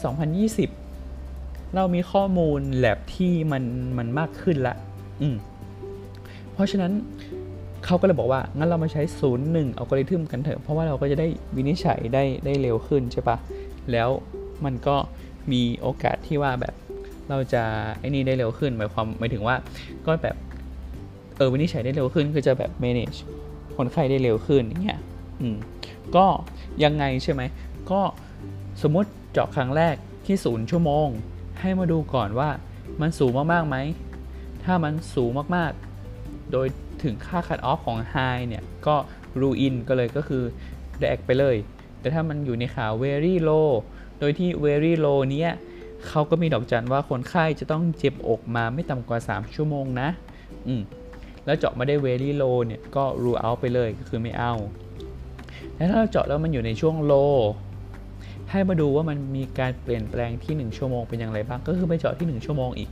[0.99, 3.63] 2020 เรามีข้อมูลแ a บที่มัน
[3.97, 4.75] มันมากขึ้นละ
[5.21, 5.35] อืม
[6.53, 6.91] เพราะฉะนั้น
[7.85, 9.01] เขาก็เลยบอกว่า งั้นเรามาใช้
[9.41, 13.37] 01อัลกอริทึมกันเถอะ เพราะว่าเราก็จะได้วินิจฉัยได้ได้เร็วขึ้นใช่ปะ
[13.91, 14.09] แล้ว
[14.65, 14.95] มันก็
[15.51, 16.73] มีโอกาสที่ว่าแบบ
[17.29, 17.63] เราจะ
[17.99, 19.55] ไอ้นี่ได้เร็วขึ้นหมายความหมายถึงว่า
[20.05, 20.35] ก็แบบ
[21.37, 23.17] เออวินิจฉัยได้เร็วขึ้นคือจะแบบ manage
[23.77, 24.99] คนไข้ได้เร็วขึ้นอย่างเงี้ย
[25.39, 25.55] อืม
[26.15, 26.25] ก็
[26.83, 27.41] ยังไงใช่ไหม
[27.91, 28.01] ก็
[28.81, 31.07] สมมติเจาะครั้งแรกที่ศูนย์ชั่วโมง
[31.59, 32.49] ให้มาดูก่อนว่า
[33.01, 33.77] มันสูงมากๆไหม
[34.63, 36.67] ถ้ามันสูงมากๆ โดย
[37.03, 38.95] ถึงค่า cut off ของ high เนี่ย ก็
[39.39, 40.43] rule in ก็เลยก็คือ
[41.01, 41.55] direct ไปเลย
[41.99, 43.69] แต่ถ้ามันอยู่ในขา very low
[44.19, 45.51] โดยที่ very low เนี้ย
[46.07, 50.09] เขาก็มีดอกจันว่าคนไข้จะต้องเจ็บอกมาไม่ต่ำกว่า 3 ชั่วโมงนะ
[50.67, 50.81] อืม
[51.45, 54.53] แล้วเจาะมาได้ very low เนี่ย ก็ rule out ไปเลยก็คือไม่เอา
[55.75, 57.35] แล้วถ้าเราเจาะแล้วมันอยู่ในช่วง low
[58.51, 62.89] ให้มาดูว่ามันมีการเปลี่ยนแปลงที่ 1 ชั่วโมงเป็นอย่างไรบ้าง ก็คือไปเจาะที่ 1 ชั่วโมงอีก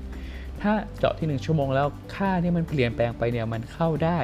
[0.62, 4.20] ถ้าเจาะที่ 1 ชั่วโมงแล้วค่าที่มันเปลี่ยนแปลงไปเนี่ยมันเข้าได้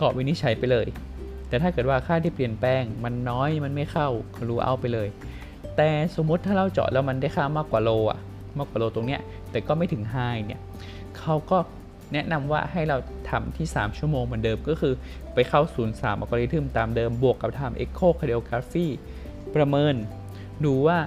[0.00, 0.86] ก็วินิจฉัยไปเลย
[1.48, 5.08] แต่ถ้าเกิดว่าค่าที่เปลี่ยนแปลงมันน้อยมันไม่เข้าก็รู้เอาไปเลย
[5.76, 8.18] แต่สมมติถ้าเราเจาะแล้วมันได้ค่ามากกว่าโลอะ
[8.58, 10.60] มากกว่าโลตรงเนี้ยแต่ก็ไม่ถึงไฮเนี่ย
[11.18, 11.58] เขาก็
[12.12, 12.96] แนะนำว่าให้เรา
[13.30, 14.94] ทำที่ 3 ชั่วโมงเหมือนเดิมก็คือ
[15.34, 18.86] ไปเข้า 03อัลกอริทึมตามเดิมบวกกับทำ Echo Cardiography
[19.54, 19.94] ประเมิน
[20.64, 20.98] ดูว่า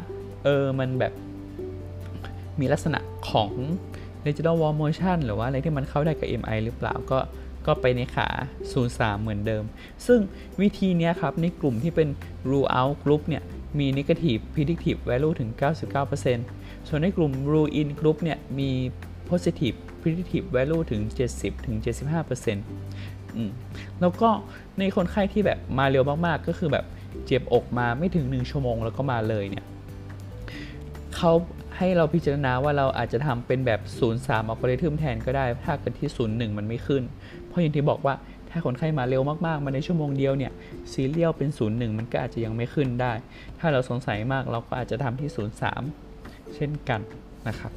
[0.44, 1.14] เออมันแบบ
[2.60, 3.52] มีลักษณะของ
[4.26, 7.20] Digital Wall Motion หรือว่าอะไรที่มันเข้าได้กับ MI หรือเปล่าก็
[7.68, 8.28] ก็ไปในขา
[8.76, 9.64] 03 เหมือนเดิม
[10.08, 10.20] ซึ่ง
[10.62, 12.10] วิธีนี้ครับ ในกลุ่มที่เป็น
[12.50, 13.44] rule out group เนี่ย
[13.80, 15.50] มี negative predictive value ถึง
[16.20, 18.70] 99%ส่วนในกลุ่ม rule in group เนี่ย มี
[19.30, 21.02] positive predictive value ถึง
[21.36, 21.76] 70 ถึง
[22.84, 24.30] 75%แล้วก็
[24.80, 26.86] ในคนไข้ที่แบบมาเร็วมาก ๆ ก็คือแบบ
[27.30, 29.66] เจ็บอกมาไม่ถึง 1 ชั่วโมงแล้วก็มาเลยเนี่ย
[31.16, 31.32] เขา
[31.78, 33.82] ให้เราพิจารณาว่าเราอาจจะทำเป็นแบบ
[34.16, 37.04] 03อัลกอริทึมแทนก็ได้ ถ้าเกิดที่ 01 มันไม่ขึ้น
[37.48, 38.16] เพราะอย่างที่บอกว่า
[38.50, 40.52] ถ้าคนไข้มาเร็วมากๆ มาในชั่วโมงเดียวเนี่ย
[40.92, 43.14] serial เป็น 01 มันก็อาจจะยังไม่ขึ้นได้
[43.60, 45.30] ถ้าเราสงสัยมากเราก็อาจจะทำที่
[45.94, 47.02] 03 เช่นกัน
[47.48, 47.72] นะครับ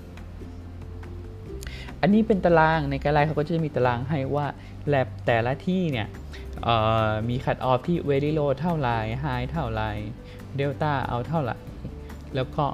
[2.02, 4.46] อันนี้เป็นตารางใน guideline เขาก็จะมีตารางให้ว่า
[4.88, 6.08] แลบแต่ละที่เนี่ย
[7.28, 9.90] มี cut off ที่ very low เท่าไหร่ high เท่าไหร่
[10.58, 11.56] delta เอาเท่าไหร่
[12.34, 12.64] แล้วก็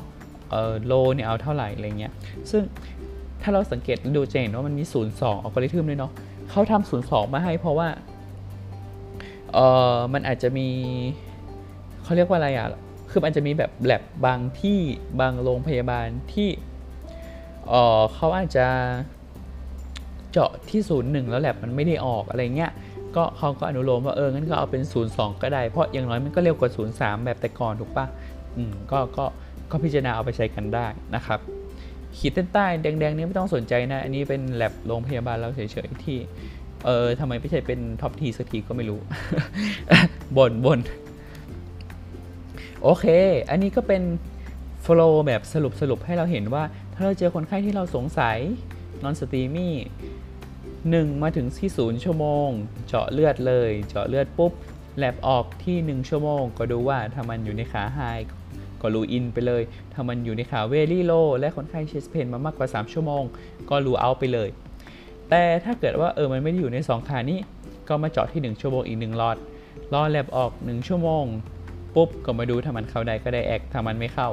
[0.87, 2.13] low เนี่ยเอาเท่าไหร่อะไรเงี้ย
[2.51, 2.63] ซึ่ง
[3.43, 6.13] ถ้าเราสังเกตดูจะเห็นว่ามันมี 0 2อัลกอริทึมด้วยเนาะ
[6.51, 7.89] เขาทำ0 2 มาให้เพราะว่า
[9.53, 9.59] เอ
[9.95, 10.69] อมันอาจจะมี
[12.03, 12.69] เขาเรียกว่าอะไรอะ
[13.11, 14.79] คือมันจะมีแบบแลบบางที่
[15.21, 16.49] บางโรงพยาบาลที่
[17.69, 18.67] เออเขาอาจจะ
[20.39, 22.73] จาะที่ศูนย์หนึ่งแล้วแลบมันไม่ได้ออกอะไรเงี้ย
[23.17, 28.07] ก็เขาก็อนุโลมว่าเอองั้นก็เอาเป็น 0 2 ก็ได้ เพราะอย่างน้อยมันก็เร็วกว่า 0 3 แบบแต่ก่อนถูกปะ
[28.57, 29.25] อืมก็ก็
[29.71, 31.39] ก็พิจารณาเอาไปใช้กันได้นะครับ
[32.19, 36.19] ขีดเส้นใต้แดงๆนี้ไม่ต้องสนใจนะ อันนี้เป็นแลบโรงพยาบาลเราเฉยๆที่
[36.87, 39.01] เออทำไมไม่ใช่เป็น trop T สักทีก็ไม่รู้
[40.37, 40.79] บ่นบ่น
[42.83, 43.07] โอเค
[43.51, 44.03] อันนี้ก็เป็น
[44.83, 46.63] flow แบบสรุปสรุปให้เราเห็นว่า
[46.95, 48.39] ถ้าเราเจอคนไข้ที่เราสงสัย
[49.03, 49.75] non-STEMI
[50.91, 52.49] หนึ่งมาถึงที่ศูนย์ชั่วโมง
[52.89, 54.53] เจาะเลือดเลย เจาะเลือดปุ๊บ
[54.99, 58.01] แลบออกที่ 1 ชั่วโมง ก็ดูว่าถ้ามันอยู่ในขา high
[58.81, 63.23] ก็ rule in ไปเลย ถ้ามันอยู่ในขา very low และคนไข้ chest pain มามากกว่า 3 ชั่วโมง
[63.71, 64.49] ก็ rule out ไปเลย
[65.31, 67.39] แต่ถ้าเกิดว่าเออมันไม่ได้อยู่ใน 2 ขานี้
[67.89, 69.37] ก็มาเจาะที่ 1 ชั่วโมงอีก 1 หลอด
[69.93, 71.25] รอแลบออก 1 ชั่วโมง
[71.95, 74.29] ปุ๊บก็มาดูถ้ามันเข้าได้ก็ diag ถ้ามันไม่เข้า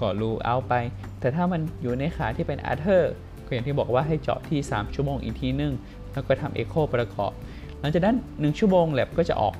[0.00, 0.74] ก็ rule out ไป
[1.20, 3.12] แต่ถ้ามันอยู่ในขาที่เป็น other
[3.48, 5.72] ก็อย่างที่บอกว่าให้เจาะที่ 3 ชั่วโมงอีกทีนึง
[6.12, 7.32] แล้วก็ทำเอ็กโคประกอบ
[7.80, 9.54] หลังจากนั้น 1 ชั่วโมงแลบก็จะออก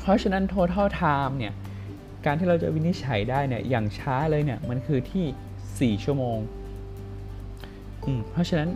[0.00, 1.54] เพราะฉะนั้น total time เนี่ย
[2.24, 6.38] การที่เราจะวินิจฉัยได้เนี่ย อย่างช้าเลยเนี่ย มันคือที่ 4 ชั่วโมง
[8.32, 8.68] เพราะฉะนั้น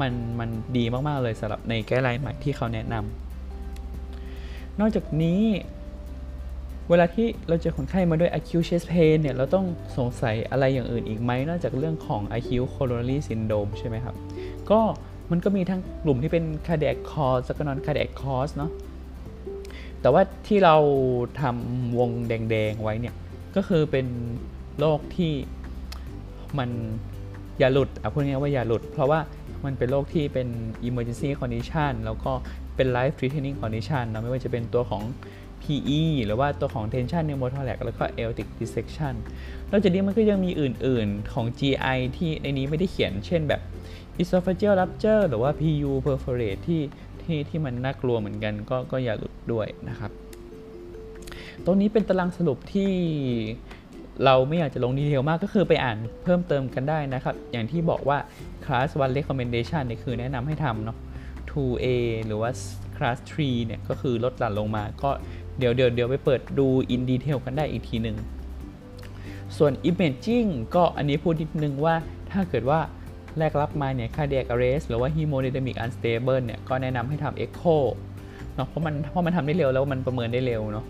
[0.00, 5.40] มันมันดีมาก ๆ เลยสำหรับในแก้ไลน์ใหม่ที่เขาแนะนำนอกจากนี้
[6.90, 14.14] เวลาที่เราเจอคนไข้มาด้วย acute chest pain เนี่ย เราต้องสงสัยอะไรอย่างอื่นอีกไหม นอกจากเรื่องของ acute coronary syndrome ใช่ไหมครับ
[14.70, 14.80] ก็
[15.30, 18.70] มันก็มีทั้งกลุ่มที่เป็น cardiac cause แล้วก็ non cardiac cause เนาะ
[20.00, 20.76] แต่ว่าที่เรา
[21.40, 23.14] ทำวงแดง ๆ ไว้เนี่ย
[23.56, 24.06] ก็คือเป็น
[24.78, 25.32] โรคที่
[26.58, 26.70] มัน
[27.58, 29.20] อย่าหลุดอะพูดง่ายว่าอย่าหลุด เพราะว่า
[29.64, 30.48] มันเป็นโรคที่เป็น
[30.88, 32.32] emergency condition แล้วก็
[32.76, 35.02] เป็น life threatening condition นะไม่ว่าจะเป็นตัวของ
[35.62, 39.14] PE หรือว่าตัวของ tension pneumothorax แล้วก็ aortic dissection
[39.70, 43.60] นอกจากนี้มันก็ยังมีอื่นๆของ GI ที่ในนี้ไม่ได้เขียน เช่นแบบ
[44.20, 46.82] esophageal rupture หรือว่า PU perforate ที่
[47.22, 50.10] ที่ที่มันน่ากลัวเหมือนกันก็ก็อย่าหลุดด้วยนะครับ
[51.64, 52.90] ตรงนี้เป็นตารางสรุปที่
[54.24, 58.18] เราไม่อยากจะลงดีเทลมากก็คือไปอ่านเพิ่มเติมกันได้นะครับ อย่างที่บอกว่า
[58.64, 60.98] class 1 recommendation เนี่ยคือแนะนำให้ทำเนาะ
[61.50, 61.86] 2A
[62.26, 62.50] หรือว่า
[62.96, 65.10] class 3เนี่ยก็คือลดหลั่นลงมาก็
[65.58, 68.16] เดี๋ยวเดี๋ยวเดี๋ยวไปเปิดดู in detail กันได้อีกทีหนึ่ง
[69.56, 71.94] ส่วน imaging ก็อันนี้พูดนิดนึงว่า
[72.32, 72.80] ถ้าเกิดว่า
[73.38, 77.76] แรกรับมาเนี่ย cardiac arrest หรือว่า hemodynamic unstable เนี่ย ก็แนะนำให้ทำ echo
[78.54, 80.84] เนาะเพราะมันเพราะมันทำได้เร็วแล้วมันประเมินได้เร็วเนาะ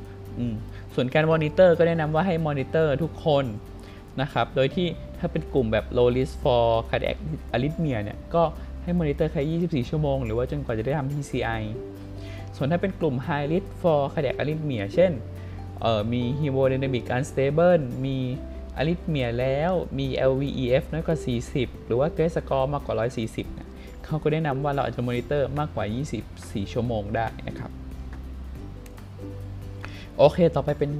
[0.94, 3.44] ส่วนการมอนิเตอร์ก็แนะนำว่าให้มอนิเตอร์ทุกคน
[4.20, 4.86] นะครับ โดยที่
[5.18, 7.16] ถ้าเป็นกลุ่มแบบ low risk for cardiac
[7.54, 8.42] arrhythmia เนี่ย ก็
[8.82, 11.62] ให้มอนิเตอร์แค่ 24 ชั่วโมง หรือว่าจนกว่าจะได้ทำ PCI
[12.56, 15.12] ส่วนถ้าเป็นกลุ่ม high risk for cardiac arrhythmia เช่น
[16.12, 18.16] มี hemodynamic unstable มี
[18.76, 21.18] arrhythmia แล้วมี LVEF น้อยกว่า
[21.52, 23.68] 40 หรือว่า GRACE score มากกว่า 140เนี่ย
[24.04, 25.84] เขาก็แนะนำว่าเราอาจจะมอนิเตอร์มากกว่า
[26.28, 27.70] 24 ชั่วโมงได้นะครับ
[30.16, 30.90] โอเค ต่อไปเป็น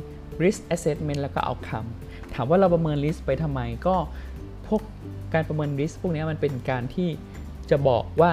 [0.42, 1.88] risk assessment แล้วก็ outcome
[2.34, 3.96] ถามว่าเราประเมิน risk ไปทำไมก็
[4.66, 4.82] พวก
[5.34, 7.08] การประเมิน risk พวกนี้มันเป็นการที่
[7.70, 8.32] จะบอกว่า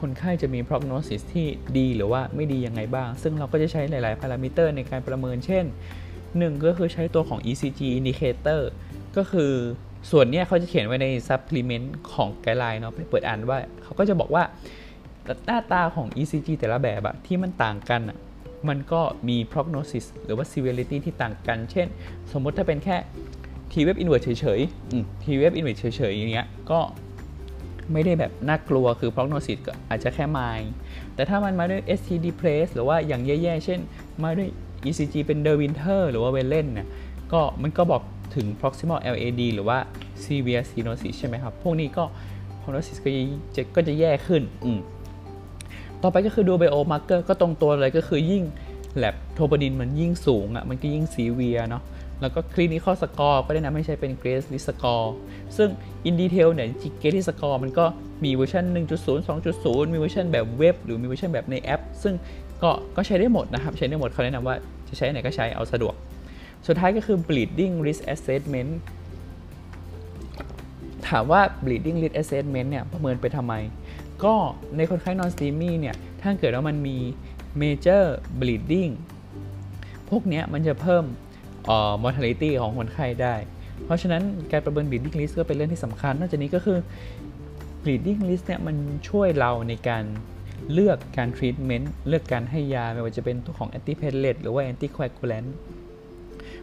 [0.00, 1.46] คนไข้จะมี prognosis ที่
[1.78, 5.64] ดีหรือว่าไม่ดียังไงบ้าง ซึ่งเราก็จะใช้หลาย ๆ พารามิเตอร์ในการประเมิน เช่น
[6.38, 8.60] หนึ่งก็คือใช้ตัวของ ECG indicator
[9.16, 9.52] ก็คือ
[10.10, 14.42] ส่วนนี้เขาจะเขียนไว้ใน supplement ของไกด์ไลน์เนาะไปเปิดอ่านว่าเขาก็จะบอกว่า
[15.46, 18.18] หน้าตาของ ECG แต่ละแบบอะที่มันต่างกันอะ
[18.68, 21.86] มันก็มี prognosis หรือว่า severity ที่ต่างกัน เช่น
[22.32, 22.96] สมมติถ้าเป็นแค่
[23.72, 26.78] T wave inverse เฉยๆ T wave inverse เฉยๆ อย่างเงี้ย ก็
[27.92, 30.66] ไม่ได้แบบน่ากลัวคือ prognosis ก็อาจจะแค่ mild
[31.14, 33.80] แต่ถ้ามันมาด้วย ST depress หรือว่าอย่างแย่ๆ เช่น
[34.22, 34.48] มาด้วย
[34.86, 36.88] ECG เป็น de Winter หรือว่า v e l e n เนี่ย
[37.32, 38.02] ก็มันก็บอก
[38.34, 39.78] ถึง proximal LAD หรือว่า
[40.24, 42.04] severe stenosis ใช่ไหมครับ พวกนี้ก็
[42.60, 43.10] prognosis ก็
[43.56, 44.80] จะก็จะแย่ขึ้นอืม
[46.02, 48.42] ต่อไปก็คือดู biomarker ก็ตรงตัวเลยก็คือยิ่ง
[48.96, 51.82] lab troponin มันยิ่งสูงอะมันก็ยิ่ง severe เนาะ
[52.20, 55.06] แล้วก็ clinical score ก็แนะนำให้ใช้เป็น GRACE risk score
[55.56, 55.68] ซึ่ง
[56.08, 56.68] in detail เนี่ย
[57.00, 57.84] Grace List Score มันก็
[58.24, 62.14] มีเวอร์ชัน1.0 2.0 มีเวอร์ชันแบบเว็บ หรือมีเวอร์ชันแบบในแอป ซึ่ง
[62.62, 64.56] ก็ก็ใช้ได้หมดนะครับ ใช้ได้หมดเขาแนะนำว่า
[64.88, 65.94] จะใช้ไหนก็ใช้เอาสะดวก
[66.66, 68.70] สุดท้ายก็คือ bleeding risk assessment
[71.08, 73.54] ถามว่า bleeding risk assessment เนี่ยประเมินไปทำไม
[74.24, 74.34] ก็
[74.76, 76.96] ในคนไข้ non steamy เนี่ยถ้าเกิดว่ามันมี
[77.62, 78.02] major
[78.40, 78.92] bleeding
[80.10, 81.04] พวกนี้มันจะเพิ่ม
[82.02, 83.34] mortality ของคนไข้ได้
[83.84, 86.78] เพราะฉะนั้นการประเมิน bleeding risk ก็เป็นเรื่องที่สำคัญ นอกจากนี้ก็คือ
[87.82, 88.76] bleeding risk เนี่ยมัน
[89.08, 90.04] ช่วยเราในการ
[90.72, 95.48] เลือกการ treatment เลือกการให้ยา ไม่ว่าจะเป็นตัวของ antiplatelet หรือว่า anticoagulant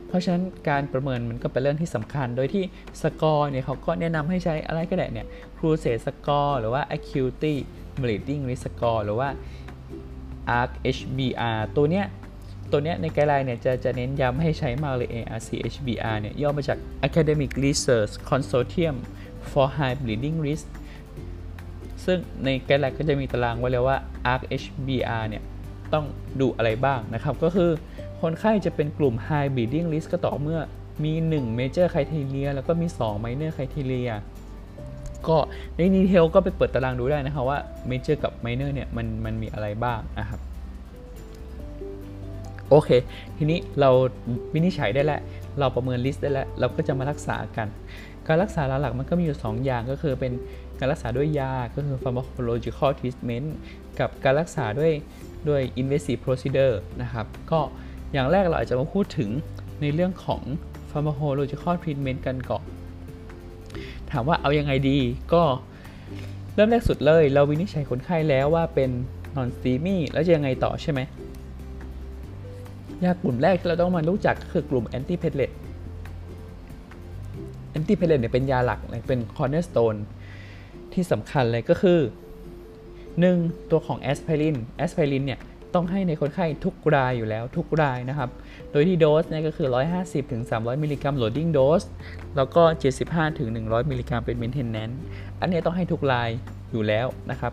[0.07, 2.63] เพราะฉะนั้นการประเมินมันก็เป็นเรื่องที่สำคัญ โดยที่
[3.01, 7.55] สกอร์เนี่ยเขาก็แนะนำให้ใช้อะไรก็ได้เนี่ย Crusade score หรือว่า acuity
[8.01, 9.29] bleeding risk score หรือว่า
[10.59, 12.05] ARC HBR ตัวเนี้ย
[12.71, 16.77] ตัวเนี้ยในไกด์ไลน์เนี่ยจะจะเน้นย้ำให้ใช้มากเลย ARC HBR เนี่ยย่อมาจาก
[17.07, 18.95] Academic Research Consortium
[19.51, 20.65] for High Bleeding Risk
[22.05, 23.97] ซึ่งในไกด์ไลน์ก็จะมีตารางไว้เลยว่า
[24.33, 25.43] ARC HBR เนี่ย
[25.93, 26.05] ต้อง
[26.41, 27.71] ดูอะไรบ้างนะครับ ก็คือ
[28.21, 30.59] คนไข้จะเป็นกลุ่ม high bleeding risk ก็ต่อเมื่อ
[31.03, 34.13] มี 1 major criteria แล้วก็มี 2 minor criteria
[35.27, 35.37] ก็
[35.75, 40.39] ในดีเทลก็ไปเปิดตารางดูได้นะครับว่า major กับ minor เนี่ยมันมันมีอะไรบ้างนะครับ
[42.69, 42.89] โอเค
[43.37, 43.89] ทีนี้เรา
[44.53, 45.21] วินิจฉัยได้แล้ว
[45.59, 47.67] เราประเมิน risk ได้แล้ว เราก็จะมารักษากัน
[48.27, 50.33] การรักษาหลักๆมันก็มีอยู่ 2 อย่างก็คือเป็น
[50.79, 53.47] การรักษาด้วยยา ก็คือ pharmacological treatment
[53.99, 54.91] กับการรักษาด้วย
[55.49, 57.59] ด้วย invasive procedure นะครับ ก็
[58.13, 59.29] อย่างแรกเราอาจจะมาพูดถึง
[59.81, 60.41] ในเรื่องของ
[60.89, 62.65] pharmacological treatment กันก่อน
[64.11, 64.97] ถามว่าเอายังไงดี
[65.33, 65.43] ก็
[66.55, 68.89] เริ่มแรกสุดเลย เราวินิจฉัยคนไข้แล้วว่าเป็น
[69.35, 70.99] non-STEMI แล้วจะยังไงต่อใช่ไหม
[73.05, 75.51] ยากลุ่มแรกที่เราต้องมารู้จักก็คือกลุ่ม anti platelet
[77.77, 79.99] anti platelet เนี่ยเป็นยาหลักเลยเป็น cornerstone
[80.93, 81.99] ที่สำคัญเลยก็คือ
[83.05, 83.71] 1.
[83.71, 85.39] ตัวของแอสไพรินแอสไพรินเนี่ย
[85.73, 88.29] ต้องให้ในคนไข้ทุกรายอยู่แล้วทุกรายนะครับ
[88.71, 89.67] โดยที่โดสเนี่ยก็คือ
[89.99, 91.83] 150ถึง300 มิลลิกรัม loading dose
[92.35, 92.63] แล้วก็
[93.01, 94.99] 75ถึง100 มิลลิกรัมเป็น maintenance
[95.39, 96.29] อันนี้ต้องให้ทุกราย
[96.71, 97.51] อยู่แล้วนะครับ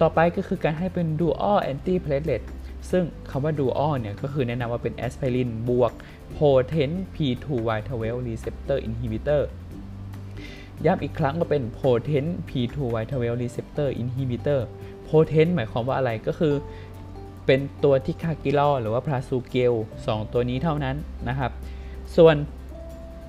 [0.00, 2.42] ต่อไปก็คือการให้เป็น dual anti platelet
[2.90, 5.92] ซึ่งคำว่า dual เนี่ยก็คือแนะนำว่าเป็นแอสไพรินบวก
[6.36, 7.92] potent P2Y12
[8.28, 9.42] receptor inhibitor
[10.84, 14.60] ย้ำอีกครั้งว่าเป็น potent P2Y12 receptor inhibitor
[15.08, 16.54] potent หมายความว่าอะไรก็คือ
[17.46, 20.96] เป็นตัวที่คากิลอหรือว่าพลาซูเกล2ตัวนี้เท่านั้น
[21.28, 21.52] นะครับ
[22.16, 22.36] ส่วน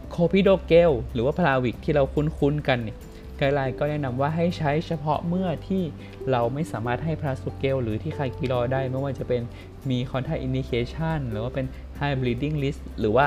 [0.10, 2.98] clopidogrel หรือว่า Plavix ที่เราคุ้นๆกันเนี่ย
[3.44, 5.84] guideline ก็แนะนำว่าให้ใช้เฉพาะเมื่อที่
[6.32, 9.42] เราไม่สามารถให้ prasugrel หรือ ticagrelor ได้ไม่ว่าจะเป็น
[9.90, 11.66] มี contraindication หรือว่าเป็น
[12.00, 13.26] high bleeding risk หรือว่า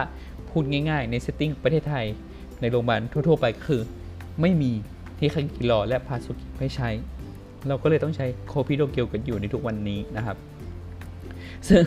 [0.51, 2.07] พูดง่ายๆ ใน setting ประเทศไทย
[2.61, 3.81] ในโรงพยาบาลทั่วๆ ไปคือ
[4.41, 4.73] ไม่มี
[5.19, 6.89] ticagrelor และ prasugrel ให้ใช้
[7.69, 10.37] เราก็เลยต้องใช้ clopidogrel กันอยู่ในทุกวันนี้นะครับ
[11.69, 11.83] ซึ่ง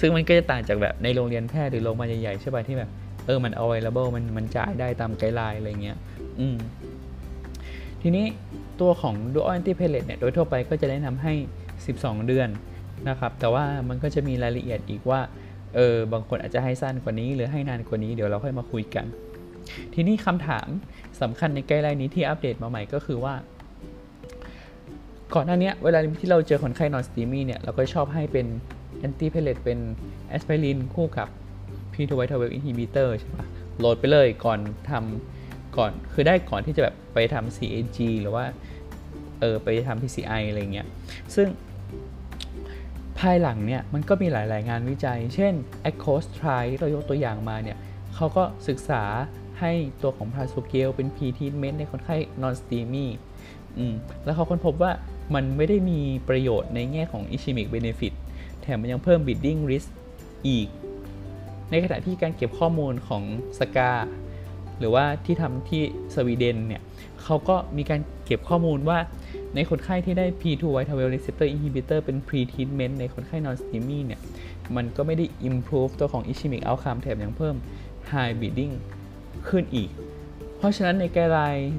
[0.00, 2.90] ซึ่งมันก็จะต่างจากแบบในโรงเรียนแพทย์หรือโรงพยาบาลใหญ่ๆใช่ป่ะที่แบบ
[3.26, 5.96] เออมัน available มันมันจ่ายได้ตาม guideline อะไรเงี้ย
[6.40, 6.56] อืม
[8.02, 8.26] ทีนี้
[8.80, 11.32] ตัวของ dual antiplatelet เนี่ยโดยทั่วไปก็จะแนะนำให้
[11.80, 12.48] 12 เดือน
[13.08, 15.20] นะครับ แต่ว่ามันก็จะมีรายละเอียดอีกว่า
[15.74, 19.06] เออบางคนอาจจะให้สั้นกว่านี้ หรือให้นานกว่านี้เดี๋ยวเราค่อยมาคุยกัน
[19.94, 20.66] ทีนี้คำถาม
[21.20, 23.34] สำคัญใน guideline นี้ที่อัปเดตมาใหม่ก็คือว่า
[25.34, 28.46] ก่อนหน้านี้เวลาที่เราเจอคนไข้ non-STEMI เนี่ยเราก็ชอบให้เป็น
[28.98, 29.78] antiplatelet เป็น
[30.28, 31.28] แอสไพรินคู่กับ
[31.92, 33.46] P2Y12 inhibitor ใช่ปะ
[33.78, 34.58] load ไปเลยก่อน
[34.90, 35.41] ทำ
[35.76, 38.44] ก่อนคือได้ก่อนที่จะแบบไปทำ CAG หรือว่า
[39.40, 40.86] เออไปทำ PCI อะไรเงี้ย
[41.34, 41.48] ซึ่ง
[43.18, 45.52] ภายหลังเนี่ยมันก็มีหลาย ๆ งานวิจัย เช่น
[45.90, 47.78] a c o s t r i เรายกตัวอย่างมาเนี่ย
[48.14, 49.02] เขาก็ศึกษา
[49.60, 53.10] ให้ตัวของ prasugrel เป็น pretreatment ในคนไข้นอนสตีมี่
[54.24, 54.92] แล้วเขาค้นพบว่า
[55.34, 58.12] มันไม่ได้มีประโยชน์ในแง่ของ ischemic benefit
[58.62, 59.88] แถมมันยังเพิ่ม bleeding risk
[60.48, 60.68] อีก
[61.70, 63.22] ในขณะที่การเก็บข้อมูลของ
[63.58, 63.92] สกา
[64.82, 65.82] หรือว่าที่ทำที่
[66.14, 66.82] สวีเดนเนี่ย
[67.22, 68.98] เขาก็มีการเก็บข้อมูลว่า
[69.54, 74.20] ในคนไข้ที่ได้ P2Y12 receptor inhibitor เป็น pre-treatment ในคนไข้ non-STEMI เนี่ย
[74.76, 77.56] มันก็ไม่ได้ improve ตัวของ ischemic outcome แถมยังเพิ่ม
[78.10, 78.74] high bleeding
[79.48, 79.90] ขึ้นอีก
[80.58, 81.72] เพราะฉะนั้นใน guideline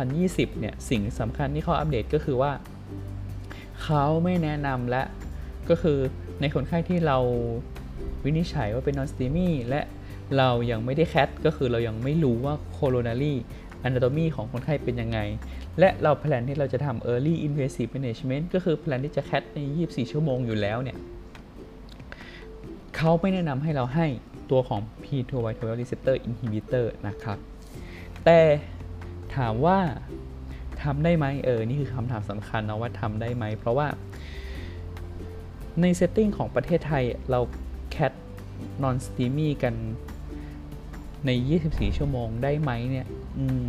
[0.00, 2.52] 2020 เนี่ย สิ่งสำคัญที่เขาอัปเดตก็คือว่า
[3.82, 5.02] เขาไม่แนะนำละ
[5.70, 5.98] ก็คือ
[6.40, 7.18] ในคนไข้ที่เรา
[8.24, 9.80] วินิจฉัยว่าเป็น non-STEMI และ
[10.38, 15.18] เรายังไม่ได้ cath ก็คือเรายังไม่รู้ว่า coronary anatomy ของคนไข้เป็นยังไง
[15.78, 20.96] และเรา plan ที่เราจะทำ early invasive management ก็คือ plan ที่จะ cath ใน 24 ชั่วโมงอยู่แล้วเนี่ย
[22.96, 24.06] เขาไม่แนะนำให้เราให้
[24.50, 27.38] ตัวของ P2Y12 receptor inhibitor นะครับ
[28.24, 28.40] แต่
[29.36, 29.78] ถามว่า
[30.82, 33.86] ทำได้ไหมเออ นี่คือคำถามสำคัญนะว่าทำได้ไหม เพราะว่า
[35.80, 37.40] ในเซตติ้งของประเทศไทยเรา
[37.90, 38.12] แคท
[38.82, 39.74] นอนสตีมี่กัน
[41.26, 41.30] ใน
[41.64, 43.06] 24 ชั่วโมงได้ไหมเนี่ย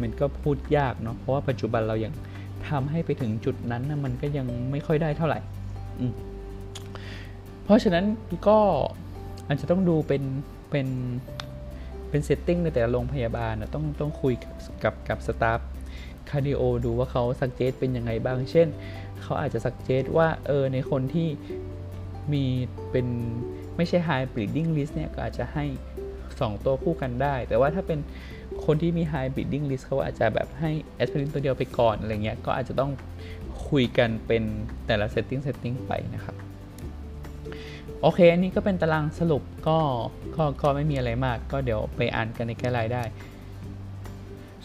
[0.01, 2.13] มันก็พูดยากเนาะเพราะว่าปัจจุบันเรายัง
[2.69, 5.39] ทำให้ไปถึงจุดนั้นนะมันก็ยังไม่ค่อยได้เท่าไหร่
[7.63, 8.05] เพราะฉะนั้น
[8.47, 8.59] ก็
[9.47, 10.23] อาจจะต้องดูเป็น
[10.69, 10.87] เป็น
[12.09, 15.59] เป็น setting ในแต่ละโรงพยาบาลนะต้องต้องคุยกับกับกับ staff
[16.29, 18.67] cardio ดูว่าเขา suggest เป็นยังไงบ้าง เช่น
[19.21, 21.27] เขาอาจจะ suggest ว่าเออในคนที่
[22.33, 22.43] มี
[22.91, 23.07] เป็น
[23.77, 25.65] ไม่ใช่ high bleeding risk เนี่ยก็อาจจะให้
[26.47, 27.99] 2 ตัวคู่กันได้ แต่ว่าถ้าเป็น
[28.65, 32.91] คนที่มี high bleeding risk เขาอาจจะแบบให้แอสไพรินตัวเดียวไปก่อนอะไรเงี้ย ก็อาจจะต้อง
[33.69, 34.43] คุยกันเป็น
[34.87, 36.35] แต่ละ setting setting ไปนะครับ
[38.01, 39.77] โอเค อันนี้ก็เป็นตารางสรุปก็
[40.35, 43.03] ก็ก็ไม่มีอะไรมาก ก็เดี๋ยวไปอ่านกันในแกไลน์ได้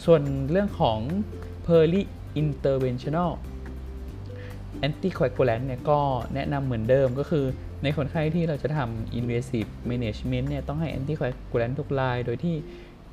[0.05, 0.99] ส่วนเรื่องของ
[1.67, 2.03] Perly
[2.41, 3.31] Interventional
[4.87, 5.99] Anticoagulant เนี่ยก็
[6.35, 7.45] แนะนำเหมือนเดิมก็คือ
[7.83, 12.57] ในคนไข้ที่เราจะทำ invasive management เนี่ยต้องให้ anticoagulant ทุกราย โดยที่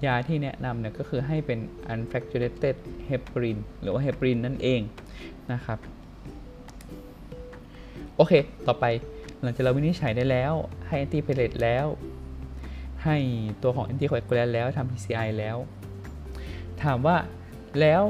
[0.06, 1.60] ยาที่แนะนำเนี่ยก็คือให้เป็น
[1.94, 2.76] unfractionated
[3.08, 4.82] heparin หรือว่า heparin นั่นเอง
[5.52, 5.80] นะครับ
[8.16, 8.34] โอเค
[8.68, 8.86] ต่อไป
[9.42, 10.54] หลังจากเราวินิจฉัยได้แล้ว
[10.88, 11.86] ให้ antiplatelet แล้ว
[13.04, 13.18] ให้
[13.64, 15.58] ตัวของ anticoagulant แล้วทำ PCI แล้ว
[16.84, 17.18] ถามว่า
[17.80, 18.04] แล้ว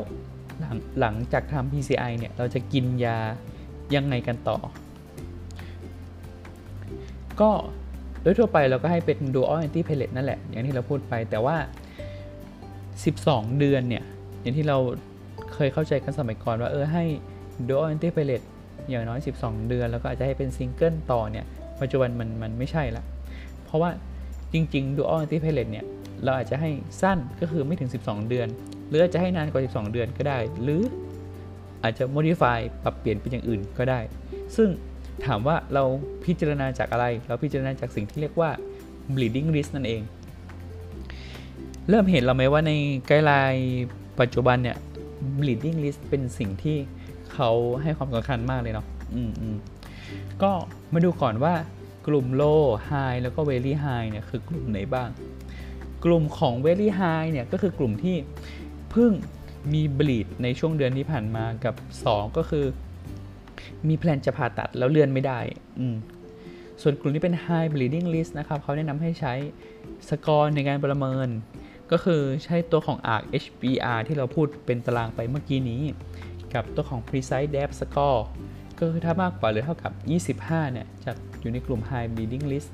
[0.59, 3.17] หลังหลังจากทำ PCI เนี่ย เราจะกินยา
[3.95, 4.57] ยังไงกันต่อ
[7.41, 7.51] ก็
[8.21, 11.55] โดยทั่วไปเราก็ให้เป็น dual antiplatelet นั่นแหละ อย่างที่เราพูดไปแต่ว่า
[12.93, 14.03] 12 เดือนเนี่ย
[14.41, 14.77] อย่างที่เรา
[15.53, 17.03] เคยเข้าใจกันสมัยก่อนว่าเออให้
[17.67, 18.41] dual antiplatelet
[18.89, 21.45] อย่างน้อย 12 เดือน แล้วก็อาจจะให้เป็นซิงเกิลต่อเนี่ย
[21.81, 23.03] ปัจจุบันมันมันไม่ใช่ละ
[23.65, 23.89] เพราะว่า
[24.53, 25.85] จริง ๆ dual antiplatelet เนี่ย
[26.23, 26.69] เราอาจจะให้
[27.01, 28.47] สั้นก็คือไม่ถึง 12 เดือน
[28.87, 30.81] หรืออาจจะให้นานกว่า 12 เดือนก็ได้ หรือ
[31.83, 33.99] อาจจะ modify ปรับเปลี่ยนเป็นอย่างอื่นก็ได้
[34.55, 34.69] ซึ่ง
[35.25, 35.83] ถามว่าเรา
[36.25, 38.49] พิจารณาจากอะไร เราพิจารณาจากสิ่งที่เรียกว่า
[39.15, 40.01] bleeding risk นั่นเอง
[41.89, 42.71] เริ่มเห็นเราไหมว่าใน
[43.07, 43.85] ไกด์ไลน์
[44.19, 44.77] ปัจจุบันเนี่ย
[45.39, 46.77] bleeding risk เป็นสิ่งที่
[47.33, 47.49] เขา
[47.81, 49.57] ให้ความสำคัญมากเลยเนาะอืมอืม
[50.41, 50.51] ก็
[50.93, 51.53] มาดูก่อนว่า
[52.07, 55.09] กลุ่ม low high แล้วก็ very high เนี่ยคือกลุ่มไหนบ้าง
[56.05, 58.15] กลุ่มของ very high เนี่ยก็คือกลุ่มที่
[58.91, 59.11] เพิ่ง
[59.73, 62.65] มี bleed ในช่วงเดือนที่ผ่านมากับ 2 ก็คือ
[63.89, 65.39] มีแพลนจะผ่าตัดแล้วเลื่อนไม่ได้
[65.79, 65.95] อืม
[66.81, 69.33] ส่วนกลุ่มที่เป็น high bleeding risk นะครับเขาแนะนำให้ใช้
[70.09, 71.29] สกอร์ในการประเมิน
[71.91, 75.81] ก็คือใช้ตัวของ ARC HBR ที่เราพูดเป็นตารางไปเมื่อกี้นี้
[76.53, 78.21] กับตัวของ precise depth score
[78.79, 79.91] ก็คือถ้ามากกว่าหรือเท่ากับ
[80.39, 82.67] 25 เนี่ยจะอยู่ในกลุ่ม high bleeding risk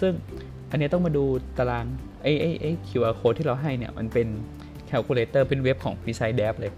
[0.00, 0.12] ซึ่ง
[0.70, 1.24] อันนี้ต้องมาดู
[1.58, 1.84] ตาราง
[2.22, 4.28] ไอ้ไอ้ไอ้ QR code ที่เราให้เนี่ย มันเป็น
[4.90, 6.72] calculator เป็นเว็บของ precise depth เลย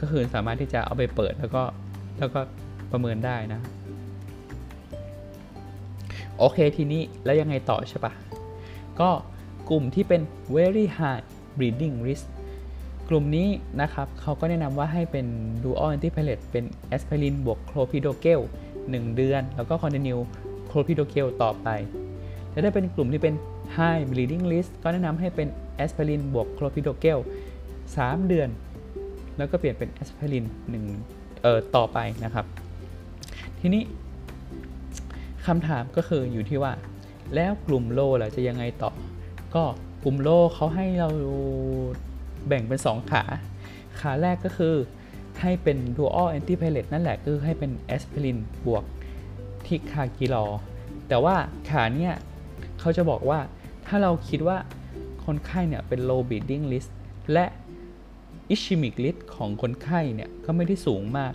[0.00, 1.62] ก็คือสามารถที่จะเอาไปเปิดแล้วก็
[2.18, 2.40] แล้วก็
[2.92, 3.60] ประเมินได้นะ
[6.38, 8.12] โอเคทีนี้แล้วยังไงต่อใช่ปะ
[9.00, 9.10] ก็
[9.70, 10.20] กลุ่มที่เป็น
[10.54, 11.22] very high
[11.58, 12.24] bleeding risk
[13.08, 13.48] กลุ่มนี้
[13.80, 15.26] นะครับเขาก็แนะนำว่าให้เป็น
[15.62, 18.40] dual antiplatelet เป็น aspirin บวก clopidogrel
[18.78, 20.22] 1เดือน แล้วก็ continue
[20.70, 21.68] clopidogrel ต่อไป
[22.50, 23.34] แต่ถ้าเป็นกลุ่มที่เป็น
[23.76, 25.48] high bleeding risk ก็แนะนำให้เป็น
[25.84, 27.18] aspirin บวก clopidogrel
[27.74, 28.48] 3เดือน
[29.36, 30.44] แล้วก็เปลี่ยนเป็น aspirin
[30.94, 32.46] 1เอ่อต่อไปนะครับ
[33.60, 33.82] ทีนี้
[35.46, 36.72] คำถามก็คืออยู่ที่ว่า
[37.34, 38.90] แล้วกลุ่มโลล่ะจะยังไงต่อ
[39.54, 39.64] ก็
[40.02, 41.08] กลุ่มโลเขาให้เรา
[42.46, 43.22] แบ่งเป็น 2 ขา
[44.00, 44.74] ขาแรกก็คือ
[45.40, 48.84] ให้เป็น dual antiplatelet นั่นแหละคือให้เป็นแอสไพรินบวก
[49.66, 50.44] ทิคากิลอ
[51.08, 51.36] แต่ว่า
[51.70, 52.14] ขาเนี้ย
[52.80, 53.38] เขาจะบอกว่า
[53.86, 54.58] ถ้าเราคิดว่า
[55.24, 56.90] คนไข้เนี่ยเป็น low bleeding risk
[57.32, 57.46] และ
[58.54, 61.32] ischemic risk ของคนไข้เนี่ยก็ไม่ได้สูงมาก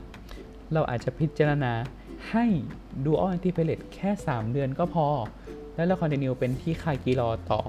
[0.73, 1.73] เราอาจจะพิจารณา
[2.31, 2.45] ให้
[3.05, 5.07] dual antiplatelet แค่ 3 เดือนก็พอ
[5.75, 7.61] แล้วเรา continue เป็นที่คากิลอต่อ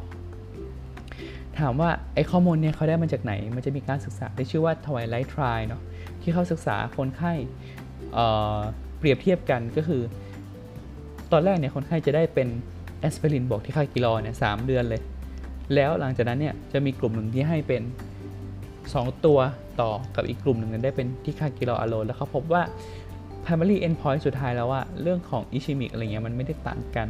[1.59, 5.83] ถามว่า ไอ้ข้อมูลเนี่ยเขาได้มาจากไหน มันจะมีการศึกษาที่ชื่อว่า Twilight Trial เนาะ
[6.23, 7.33] ที่เขาศึกษาคนไข้
[8.15, 10.03] เเปรียบเทียบกันก็คือ
[11.33, 12.49] ตอนแรกเนี่ยคนไข้จะได้เป็น
[13.01, 15.03] แอสไพรินบวก ticagrelor เนี่ย 3 เดือนเลย
[15.75, 17.83] แล้วหลังจากนั้นเนี่ยจะมีกลุ่มหนึ่งที่ให้เป็น
[18.73, 19.39] 2 ตัว
[19.81, 22.63] ต่อกับอีกกลุ่มหนึ่งได้เป็น ticagrelor alone แล้วเขาพบว่า
[23.45, 27.09] primary endpoint สุดท้ายแล้วว่าเรื่องของ ischemic อะไรเงี้ยมันไม่ได้ต่างกัน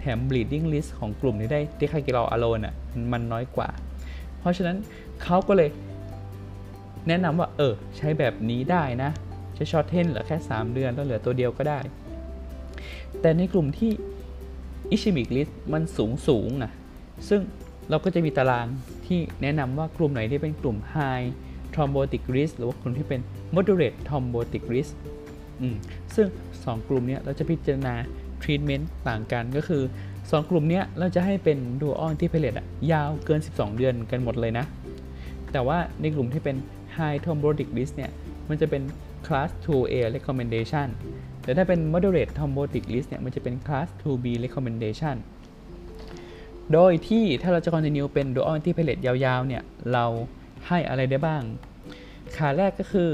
[0.00, 2.74] แถม bleeding risk ของกลุ่มที่ได้ ticagrelor alone อะ
[3.12, 3.68] มันน้อยกว่า
[4.38, 4.76] เพราะฉะนั้น
[5.22, 5.68] เขาก็เลย
[7.08, 9.10] แนะนำว่า เออ ใช้แบบนี้ได้นะ
[9.56, 11.80] จะช็อตเทนเหลือแค่ 3 เดือน แล้วเหลือตัวเดียวก็ได้
[13.20, 13.90] แต่ในกลุ่มที่
[14.94, 16.72] ischemic risk มันสูงสูงอะ
[17.28, 17.40] ซึ่ง
[17.90, 18.66] เราก็จะมีตาราง
[19.06, 21.26] ที่แนะนำว่ากลุ่มไหนที่เป็นกลุ่ม high
[21.74, 23.20] thrombotic risk หรือว่ากลุ่มที่เป็น
[23.54, 24.92] moderate thrombotic risk
[26.14, 26.26] ซึ่ง
[26.58, 27.94] 2 กลุ่มนี้เราจะพิจารณา
[28.42, 29.82] treatment ต่างกันก็คือ
[30.30, 32.54] 2 กลุ่มนี้เราจะให้เป็น dual ที่ pellet
[32.92, 34.64] ยาวเกิน 12 เดือนกันหมดเลยนะ
[35.52, 36.56] แต่ว่าในกลุ่มที่เป็น
[36.96, 38.10] high thrombotic risk เนี่ย
[38.48, 38.82] มันจะเป็น
[39.26, 40.88] class 2A recommendation
[41.42, 45.16] แต่ถ้าเป็น moderate thrombotic risk เนี่ย มันจะเป็น class 2B recommendation
[46.72, 50.04] โดยที่ถ้าเราจะ continue เป็น dual antipyrate ยาวๆ เนี่ย เรา
[50.68, 51.42] ให้อะไรได้บ้าง
[52.36, 53.10] ขาแรกก็คือ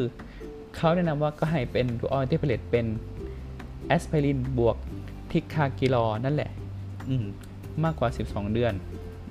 [0.79, 2.87] เขาแนะนำว่าก็ให้เป็น dual antipyrate เป็น
[3.87, 4.77] แอสไพรินบวก
[5.31, 6.51] ticagrelor นั่นแหละ
[7.85, 8.75] มากกว่า 12 เดือน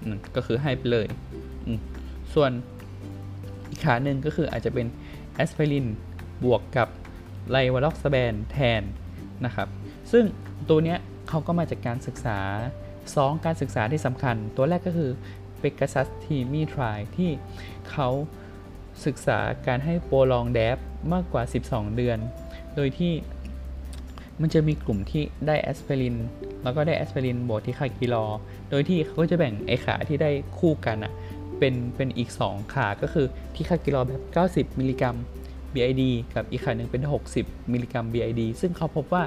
[0.03, 1.07] อก็คือให้ไปเลย
[2.33, 2.51] ส่วน
[3.69, 4.87] อีกขาหนึ่งก็คืออาจจะเป็น
[5.35, 5.85] แอสไพริน
[6.43, 6.87] บวกกับ
[7.49, 8.83] rivaroxaban แทน
[9.45, 9.67] นะครับ
[10.11, 10.23] ซึ่ง
[10.69, 12.39] ตัวเนี้ยเขาก็มาจากการศึกษา
[12.93, 15.11] 2 การศึกษาที่สำคัญ ตัวแรกก็คือ
[15.61, 17.31] Pegasus t e a m y Trial ที่
[17.89, 18.09] เขา
[19.05, 20.77] ศึกษาการให้ prolonged DAPT
[21.13, 22.17] มากกว่า 12 เดือน
[22.75, 23.13] โดยที่
[24.41, 26.15] มันจะมีกลุ่มที่ได้แอสไพริน
[26.63, 28.25] แล้วก็ได้แอสไพรินบวก ticagrelor
[28.69, 31.13] โดยที่เขาก็จะแบ่งไอขาที่ได้คู่กันอะ
[31.59, 34.21] เป็นเป็นอีก 2 ขาก็คือ ticagrelor แบบ
[34.51, 35.15] 90 มิลลิกรัม
[35.73, 37.03] BID กับอีกขาหนึ่งเป็น
[37.37, 39.23] 60 มิลลิกรัม BID ซึ่งเขาพบว่า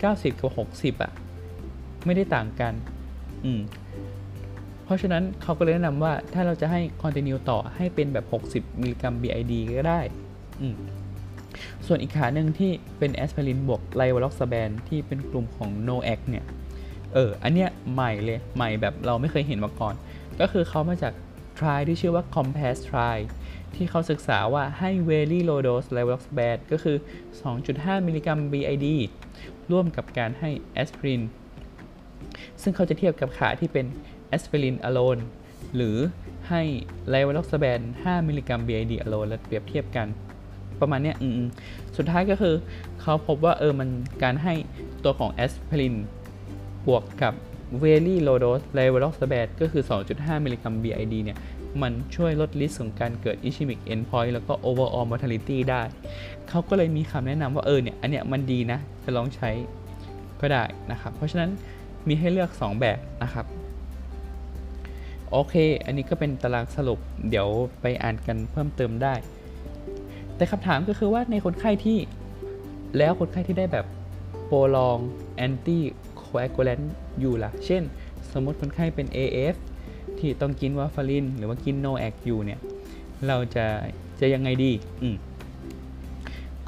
[0.00, 1.12] 90 กับ 60อะ
[2.04, 2.72] ไม่ได้ต่างกัน
[3.44, 3.60] อืม
[4.84, 10.00] เพราะฉะนั้นเขาก็เลยแนะนำว่าถ้าเราจะให้ continue ต่อให้เป็นแบบ 60 มิลลิกรัม BID ก็ได้
[11.86, 16.44] ส่วนอีกขาหนึ่งที่เป็นแอสไพรินบวก rivaroxaban ที่เป็นกลุ่มของ NOAC เนี่ย
[17.14, 19.94] เออ อันเนี้ยใหม่เลย ใหม่แบบเราไม่เคยเห็นมาก่อน
[20.40, 21.12] ก็คือเขามาจาก
[21.58, 23.18] trial ที่ชื่อว่า COMPASS trial
[23.74, 26.96] ที่เขาศึกษาว่าให้ very low dose l e v o x b a d ก็คือ
[27.50, 28.86] 2.5 มิลลิกรัม BID
[29.72, 31.20] ร่วมกับการให้แอสไพริน
[32.62, 33.86] ซึ่งเขาจะเทียบกับขาที่เป็น
[34.40, 35.20] สไพริน alone
[35.76, 35.96] หรือ
[36.48, 36.62] ให้
[37.08, 40.06] ไลวอล็อกซาแบน 5 มิลลิกรัม BID alone แล้วเปรียบเทียบกัน
[40.80, 41.48] ประมาณนี้อืม
[41.96, 42.54] สุดท้ายก็คือ
[43.00, 43.88] เขาพบว่าเออมัน
[44.22, 44.54] การให้
[45.04, 45.94] ตัวของแอสไพริน
[46.88, 47.34] บวกกับ
[47.82, 49.82] very low dose l e v o l o x a b a d ก็คือ
[50.14, 51.38] 2.5 มิลลิกรัม BID เนี่ย
[51.82, 55.82] มันช่วยลดริสของการเกิด ischemic endpoint แล้วก็ overall mortality ได้
[56.48, 59.50] เขาก็เลยมีคำแนะนำว่าเออเนี่ย อันเนี้ยมันดีนะ จะลองใช้
[60.40, 61.50] ก็ได้นะครับ เพราะฉะนั้น
[62.08, 63.46] มีให้เลือก 2 แบบนะครับ
[65.36, 66.98] โอเค อันนี้ก็เป็นตารางสรุป
[67.30, 67.48] เดี๋ยว
[67.80, 69.14] ไปอ่านกันเพิ่มเติมได้
[70.36, 71.98] แต่คำถามก็คือว่าในคนไข้ที่
[72.98, 73.86] แล้วคนไข้ที่ได้แบบ
[74.46, 77.82] prolong anticoagulant อยู่ล่ะ เช่น
[78.32, 79.54] สมมติคนไข้เป็น AF
[80.18, 82.60] ที่ต้องกินวาฟาริน หรือว่ากิน NOAC อยู่เนี่ย
[83.26, 83.66] เราจะ
[84.20, 84.72] จะยังไงดี
[85.02, 85.16] อืม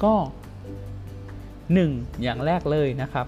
[0.03, 0.13] ก็
[1.37, 2.21] 1.
[2.23, 3.27] อย่างแรกเลยนะครับ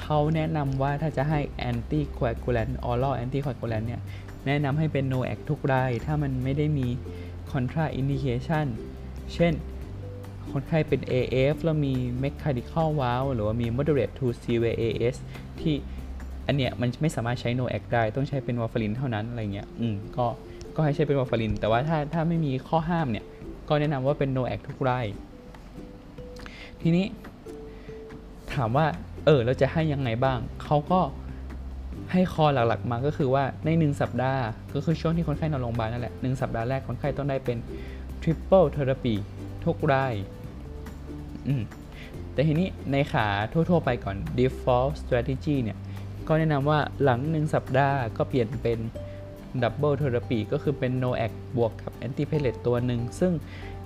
[0.00, 4.02] เขาแนะนำว่าถ้าจะให้ anticoagulant oral anticoagulant เนี่ย
[4.46, 6.88] แนะนำให้เป็น NOAC ทุกราย ถ้ามันไม่ได้มี
[7.52, 8.66] contraindication
[9.34, 9.52] เช่น
[10.52, 11.94] คนไข้เป็น AF แล้วมี
[12.24, 15.16] mechanical valve หรือว่ามี moderate to severe AS
[15.60, 15.74] ที่
[16.46, 20.26] อันเนี้ยมันไม่สามารถใช้ NOAC ได้ ต้องใช้เป็นวอร์ฟารินเท่านั้น อะไรเงี้ย อืม ก็
[20.74, 23.24] ก็ให้ใช้เป็นวอร์ฟาริน แต่ว่าถ้า ถ้าไม่มีข้อห้ามเนี่ย
[23.68, 25.06] ก็แนะนำว่าเป็นโนแอคทุกราย
[26.82, 27.06] ทีนี้
[28.52, 28.86] ถามว่า
[29.26, 31.00] เออ เราจะให้ยังไงบ้าง เขาก็
[32.12, 34.42] ให้คอหลักๆมาก็คือว่าใน 1 สัปดาห์
[34.74, 37.58] ก็คือช่วงที่คนไข้นอนโรงพยาบาลนั่นแหละ1สัปดาห์แรกคนไข้ต้องได้เป็น
[38.22, 39.14] triple therapy
[39.64, 40.14] ทุกราย
[41.48, 41.62] อืม
[42.32, 45.78] แต่ทีนี้ในขาทั่ว ๆ ไปก่อน default strategy เนี่ย
[46.28, 48.78] ก็แนะนำว่าหลัง 1 สัปดาห์ก็เปลี่ยนเป็น
[49.62, 53.32] double therapy ก็คือเป็น NOAC บวกกับ antiplatelet ตัวหนึ่ง ซึ่ง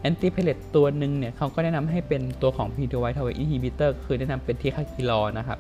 [0.01, 5.59] antiplatelet ตัวหนึ่งเนี่ยเขาก็แนะนำให้เป็นตัวของ p ี y ไวท์ทาวเวอินฮิบิเตอร์คือแนะนำเป็น ticagrelor นะครับ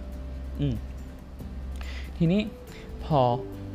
[0.60, 0.74] อืม
[2.22, 2.42] ทีนี้
[3.04, 3.20] พอ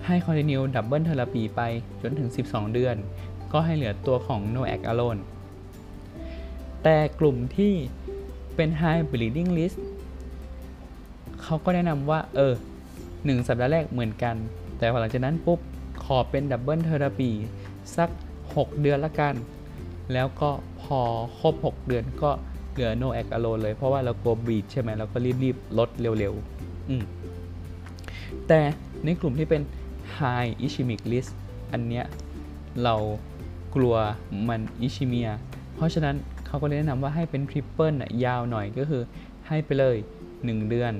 [0.05, 1.61] ให้ continue double therapy ไป
[2.01, 2.95] จนถึง 12 เดือน
[3.53, 5.21] ก็ให้เหลือตัวของ n o a c alone
[6.83, 7.73] แต่กลุ่มที่
[8.55, 9.77] เป็น high bleeding risk
[11.41, 12.53] เขาก็แนะนำว่า เออ
[13.01, 14.35] 1 สัปดาห์แรกเหมือนกัน
[14.77, 15.59] แต่หลังจากนั้นปุ๊บ
[16.03, 17.31] ขอเป็น double therapy
[17.97, 18.09] สัก
[18.45, 19.33] 6 เดือนละกัน
[20.13, 20.49] แล้วก็
[20.81, 20.99] พอ
[21.39, 22.31] ครบ 6 เดือนก็
[22.71, 25.89] เหลือ NOAC alone เลย เพราะว่าเรากลัว bleed ใช่ไหมเราก็รีบๆ ลด
[26.19, 27.03] เร็วๆ อืม
[28.47, 28.61] แต่
[29.05, 29.61] ในกลุ่มที่เป็น
[30.17, 31.31] High Ischemic Risk
[31.71, 32.05] อันเนี้ย
[32.83, 32.95] เรา
[33.75, 33.95] กลัว
[34.49, 35.29] มัน ischemia
[35.75, 36.15] เพราะฉะนั้น
[36.45, 37.93] เขาก็เลยแนะนำว่าให้เป็น triple
[38.25, 39.03] ยาวหน่อยก็คือ
[39.47, 39.95] ให้ไปเลย
[40.33, 40.93] 1 เดือน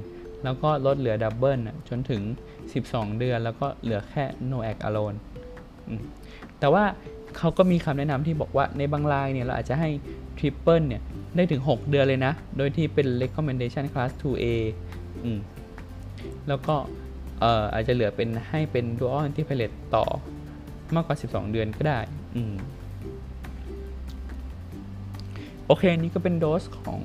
[0.44, 1.60] แล้วก็ลดเหลือดับเบิล
[1.90, 2.22] จนถึง
[2.72, 5.18] 12 เดือน แล้วก็เหลือแค่ no act alone
[6.60, 6.84] แต่ว่า
[7.38, 9.90] เขาก็มีคำแนะนำที่บอกว่าในบางรายเนี่ย เราอาจจะให้
[10.38, 11.02] triple เนี่ย
[11.36, 14.46] ได้ถึง 6 เดือนเลยนะ โดยที่เป็น recommendation class 2A
[16.48, 16.76] แล้วก็
[17.40, 20.06] เอ่ออาจจะเหลือเป็นให้เป็น dual antipyrate ต่อ
[20.96, 22.00] มากกว่า 12 เดือนก็ได้
[22.36, 22.54] อืม
[25.68, 27.02] โอเค นี่ก็เป็นโดสของ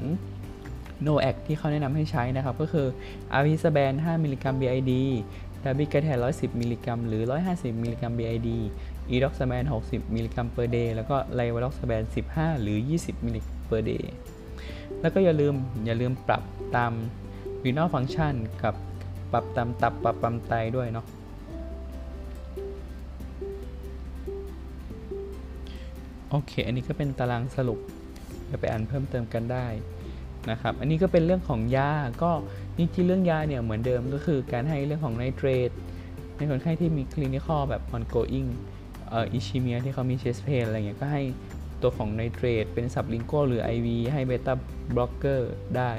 [1.06, 2.86] NOAC ที่เขาแนะนำให้ใช้นะครับ ก็คือ
[3.32, 4.92] apixaban 5 มิลลิกรัม BID
[5.64, 7.22] dabigatran 110 มิลลิกรัม หรือ
[7.52, 8.48] 150 มิลลิกรัม BID
[9.08, 12.02] edoxaban 60 มิลลิกรัม per day แล้วก็ rivaroxaban
[12.32, 14.04] 15 หรือ 20 มิลลิกรัม per day
[15.00, 15.54] แล้วก็อย่าลืม
[15.86, 16.42] อย่าลืมปรับ
[16.76, 16.92] ตาม
[17.64, 18.74] renal function กับ
[19.32, 21.06] ปรับตามตับปรับตามไตด้วยเนาะ
[26.30, 27.78] โอเค อันนี้ก็เป็นตารางสรุป
[28.50, 29.66] จะไปอ่านเพิ่มเติมกันได้
[30.50, 31.90] นะครับ อันนี้ก็เป็นเรื่องของยา
[32.22, 32.30] ก็
[32.76, 35.70] นี่ที่เรื่องยาเนี่ยเหมือนเดิมก็คือการให้เรื่องของไนเตรต
[36.36, 38.48] ในคนไข้ที่มี clinical แบบ ongoing
[39.08, 41.22] เอ่อ ischemia ที่เขามี chest pain อะไรเงี้ยก็ให้
[41.82, 45.90] ตัวของไนเตรตเป็น sublingual หรือ IV ให้ beta blocker ได้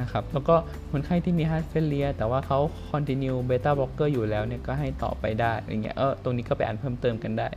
[0.00, 0.54] นะครับ แล้วก็
[0.90, 2.58] คนไข้ที่มี heart failure แต่ว่าเขา
[2.90, 7.48] continue beta blocker อยู่แล้วเนี่ยก็ให้ต่อไปได้อย่างเงี้ยเออตรงนี้ก็ไปอ่านเพิ่มเติมกันได้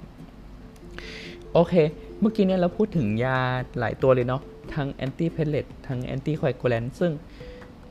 [1.54, 1.74] โอเค
[2.20, 3.38] เมื่อกี้เนี่ยเราพูดถึงยา
[3.80, 4.42] หลายตัวเลยเนาะ
[4.76, 7.12] ทั้ง antiplatelet ทั้ง anticoagulant ซึ่ง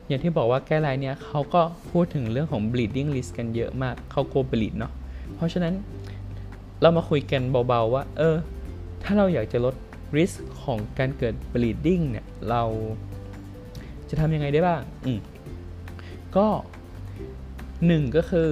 [0.07, 4.91] อย่างที่บอกว่า guideline เนี่ยเขาก็พูดถึงเรื่องของ bleeding risk กันเยอะมากเขากลัว bleed เนาะ
[5.35, 5.73] เพราะฉะนั้น
[6.81, 8.35] เรามาคุยกันเบาๆว่า เออ
[9.03, 9.75] ถ้าเราอยากจะลด
[10.17, 12.63] risk ของการเกิด bleeding เนี่ย เรา
[14.11, 15.19] จะทำยังไงได้บ้างอืม
[16.35, 16.47] ก็
[17.87, 18.49] หนึ่งก็คือ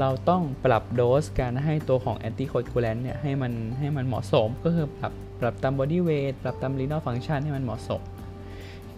[0.00, 8.00] เราต้องปรับโดสการให้ตัวของ anticoagulant เนี่ยให้มันให้มันเหมาะสมก็คือปรับปรับตาม body weight ปรับตาม renal function ให้มันเหมาะสม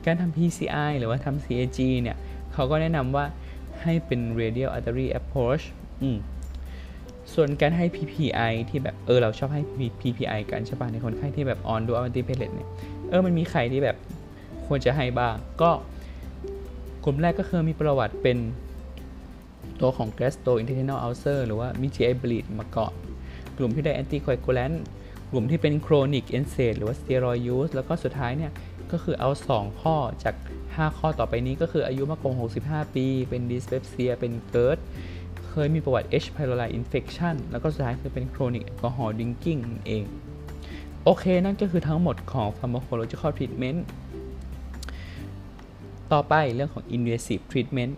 [0.07, 2.17] การทำ PCI หรือว่าทำ CAG เนี่ย
[2.53, 3.25] เขาก็แนะนำว่า
[3.83, 5.65] ให้เป็น radial artery approach
[6.03, 6.17] อืม
[7.35, 9.63] ส่วนการให้ PPI ที่แบบเออเราชอบให้
[10.01, 12.69] PPI กันใช่ปะในคนไข้ที่แบบ on dual antiplatelet เนี่ย
[13.09, 13.97] เออมันมีใครที่แบบ
[14.67, 15.71] ควรจะให้บ้าง ก็
[17.05, 18.39] กลุ่มแรกก็คือมีประวัติเป็น
[19.81, 22.93] ตัวของ gastrointestinal ulcer หรือว่ามี GI bleed มาก่อน
[23.57, 24.77] กลุ่มที่ได้ anticoagulant
[25.31, 28.53] กลุ่มที่เป็น chronic NSAID หรือว่า steroid use แล้วก็สุดท้ายเนี่ย
[28.93, 30.35] ก็คือเอา 2 ข้อจาก
[30.67, 32.33] 5 ข้อต่อไปนี้ก็คืออายุมากกว่า
[32.85, 34.79] 65 ปี เป็น dyspepsia เป็น GERD
[35.49, 36.29] เคยมีประวัติ H.
[36.37, 40.05] pylori infection แล้วก็สุดท้ายคือเป็น chronic alcohol drinking เอง
[41.05, 43.81] โอเค นั่นก็คือทั้งหมดของ pharmacological treatment
[46.13, 47.95] ต่อไปเรื่องของ invasive treatment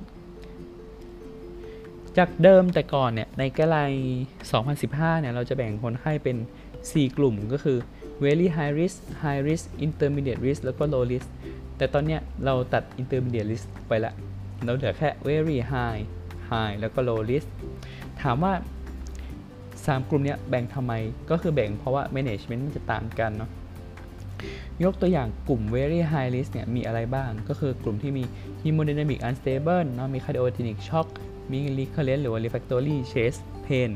[2.17, 3.79] จากเดิมแต่ก่อนเนี่ยในแกไล
[4.51, 6.37] 2015 เนี่ยเราจะแบ่งคนไข้เป็น
[6.77, 7.79] 4 กลุ่มก็คือ
[8.25, 11.29] very high risk high risk intermediate risk แล้วก็ low risk
[11.77, 14.13] แต่ตอนเนี้ยเราตัด intermediate risk ไปละ
[14.65, 16.01] เราเหลือแค่ very high
[16.51, 17.47] high แล้วก็ low risk
[18.23, 18.53] ถามว่า
[19.37, 20.93] 3 กลุ่มเนี้ยแบ่งทำไม
[21.31, 23.51] ก็คือแบ่งเพราะว่า management มันจะต่างกันเนาะ
[24.85, 28.25] ยกตัวอย่างกลุ่ม very high risk เนี่ยมีอะไรบ้าง ก็คือกลุ่มที่มี
[28.63, 31.09] hemodynamic unstable เนาะมี cardiogenic shock
[31.53, 33.91] มี recurrent หรือว่า refractory chest pain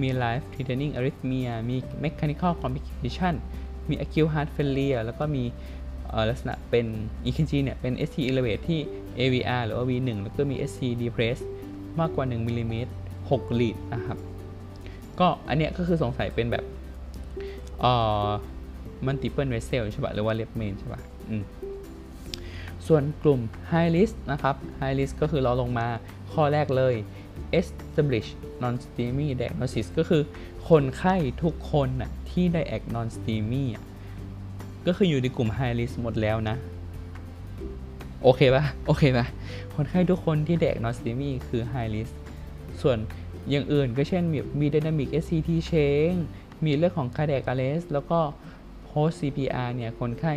[0.00, 3.34] มี life threatening arrhythmia มี mechanical complication
[3.88, 5.44] มี acute heart failure แล้วก็มี
[6.28, 6.86] ลักษณะเป็น
[7.26, 8.80] EKG เนี่ยเป็น ST elevate ที่
[9.18, 11.44] AVR หรือว่า V1 แล้วก็มี ST depressed
[12.00, 12.92] มากกว่า 1มิลลิเมตร
[13.24, 14.18] 6ลีดนะครับ
[15.20, 16.64] ก็อันเนี้ยก็คือสงสัยเป็นแบบ
[19.06, 21.42] multiple vessel ใช่ป่ะหรือว่า left main ใช่ป่ะอืม
[22.86, 23.40] ส่วนกลุ่ม
[23.72, 25.88] high risk นะครับ high risk ก็คือเราลงมา
[26.32, 26.94] ข้อแรกเลย
[27.58, 28.28] establish
[28.62, 30.22] non steamy diagnosis ก็คือ
[30.68, 33.64] คนไข้ทุกคนน่ะที่ได้ act non steamy
[34.86, 36.56] ก็คืออยู่ในกลุ่ม high risk หมดแล้วนะ
[38.22, 39.26] โอเคปะโอเคปะ
[39.74, 42.12] คนไข้ทุกคนที่ได้ act non steamy คือ high risk
[42.82, 42.98] ส่วน
[43.50, 46.20] อย่างอื่นก็เช่นมีมี dynamic SCT change
[46.64, 48.18] มีเรื่องของ cardiac arrest แล้วก็
[48.98, 50.34] post CPR เนี่ยคนไข้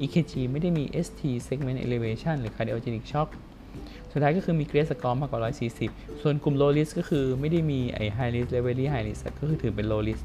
[0.00, 3.28] EKG ไม่ได้มี ST segment elevation หรือ cardiogenic shock
[4.10, 5.40] สุดท้ายก็คือมีเกรสสกอร์มากกว่า
[5.80, 10.22] 140 ส่วนกลุ่ม low risk ก็คือไม่ได้มีไอ้ high risk และ very high risk ก็คือถือเป็น low risk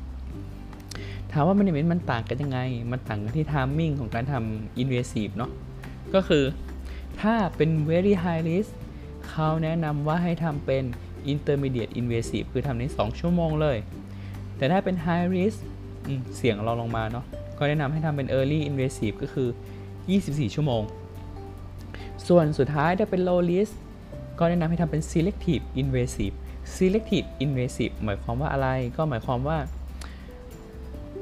[1.32, 2.60] ถามว่ามันมันต่างกันยังไง
[2.92, 5.52] มันต่างกันที่ timing ของการทำ invasive เนาะ
[6.14, 6.44] ก็คือ
[7.22, 8.70] ถ้าเป็น very high risk
[9.30, 10.84] เขาแนะนำว่าให้ทำเป็น
[11.34, 13.78] intermediate invasive คือทำใน 2 ชั่วโมงเลย
[14.58, 15.58] แต่ถ้าเป็น high risk
[16.36, 17.26] เสียงเราลงมาเนาะ
[17.60, 19.50] ก็แนะนำให้ทำเป็น early invasive ก็คือ
[20.02, 20.84] 24 ชั่วโมง
[22.28, 23.74] ส่วนสุดท้ายถ้าเป็น low risk
[24.40, 26.36] ก็แนะนำให้ทำเป็น selective invasive
[26.76, 29.58] selective invasive หมายความว่าอะไรก็หมายความว่า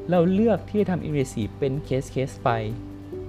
[0.09, 2.49] เราเลือกที่จะทำ invasive เป็น case case ไป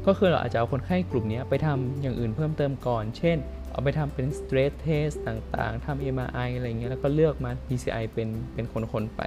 [0.07, 3.37] ก็คือเราอาจจะเอาคนไข้กลุ่มนี้ไปทำอย่างอื่นเพิ่มเติมก่อน เช่น
[3.73, 9.23] เอาไปทำเป็น stress test ต่างๆทำ MRI อะไรเงี้ยแล้วก็เลือกมา PCI เป็นเป็นคนๆไป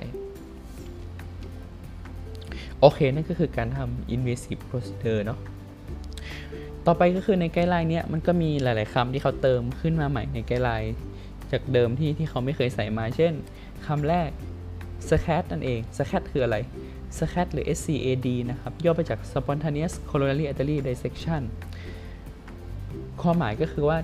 [2.82, 5.40] โอเค นั่นก็คือการทำ invasive procedure เนาะ
[6.86, 10.96] ต่อไปก็คือในไกด์ไลน์เนี้ยมันก็มีหลาย ๆคำที่เขาเติมขึ้นมาใหม่ในไกด์ไลน์
[11.52, 13.34] จากเดิมที่ที่เขาไม่เคยใส่มา เช่น
[13.86, 14.30] คำแรก
[15.10, 16.58] SCAD นั่นเอง SCAD คืออะไร
[17.18, 21.44] SCAD หรือ SCAD นะครับ ย่อมาจาก Spontaneous Coronary Artery Dissection
[23.22, 23.98] ความหมายก็คือว่า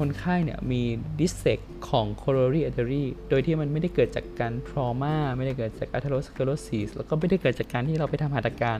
[0.00, 0.82] คนไข้เนี่ยมี
[1.18, 8.78] dissect ของ coronary artery โดยที่มันไม่ได้เกิดจากการ trauma ไม่ได้เกิดจาก atherosclerosis แล้วก็ไม่ได้เกิดจากการที่เราไปทำหัตถการ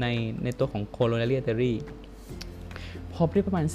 [0.00, 0.06] ใน
[0.44, 1.74] ในตัวของ coronary artery
[3.14, 3.66] พบได้ประมาณ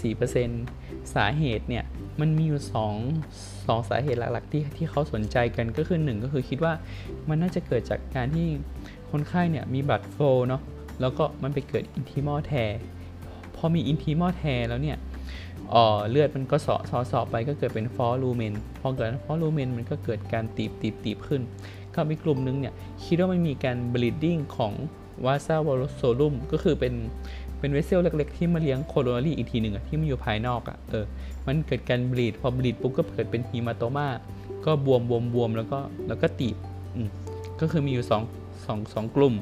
[0.51, 1.83] 4%สาเหตุเนี่ย
[2.19, 6.73] มันมีอยู่ 2 2 สาเหตุหลัก ๆ ที่ที่เขาสนใจกันก็คือ 1 ก็คือคิดว่า
[7.29, 8.47] มันน่าจะเกิดจากการที่
[9.11, 10.61] คนไข้เนี่ยมีบัตรโฟเนาะ
[11.01, 12.53] แล้วก็มันไปเกิด intimal tear
[13.55, 14.97] พอมี intimal tear แล้วเนี่ย
[16.09, 21.41] เลือดมันก็เซาะเซาะเซาะไปก็เกิดเป็น false lumen พอเกิด false lumen มันก็เกิดการตีบตีบตีบขึ้น
[21.93, 22.73] ก็มีกลุ่มนึงเนี่ย
[23.05, 24.73] คิดว่ามันมีการ bleeding ของ
[25.25, 26.93] vasa vasorum ก็คือเป็น
[27.59, 31.05] เป็น vessel เล็กๆ ที่มาเลี้ยง coronary อีกทีหนึ่งอะที่มันอยู่ภายนอกอะเออ
[31.47, 34.07] มันเกิดการ bleed พอ bleed ปุ๊บก็เกิดเป็น hematoma
[34.65, 36.55] ก็บวมบวมบวมแล้วก็แล้วก็ตีบ
[37.59, 39.33] ก็คือมีอยู่2 2 2กลุ่ม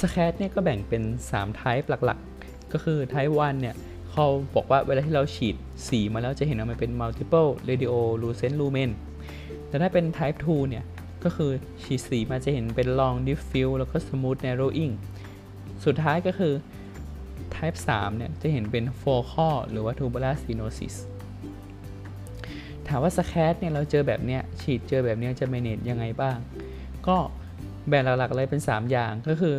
[0.00, 2.29] สแคตเนี่ยก็แบ่งเป็น3 type หลักๆ
[2.72, 3.74] ก็คือ type 1เนี่ย
[4.10, 5.56] เขาบอกว่าเวลาที่เราฉีด
[5.88, 8.90] สีมาแล้วจะเห็นว่ามันเป็น multiple radiolucent lumen
[9.68, 10.84] แต่ถ้าเป็น type 2เนี่ย
[11.24, 11.50] ก็คือ
[11.82, 14.94] ฉีดสีมาจะเห็นเป็น long diffuse แล้วก็ smooth narrowing
[15.84, 16.54] สุดท้ายก็คือ
[17.54, 20.94] type 3เนี่ย จะเห็นเป็น focal หรือว่า tubular stenosis
[22.88, 26.36] ถามว่าสแคตเนี่ย เราเจอแบบเนี้ย ฉีดเจอแบบเนี้ยจะ manage ยังไงบ้าง
[27.06, 27.16] ก็
[27.88, 29.56] แบ่งหลักๆเลยเป็น 3 อย่างก็คือ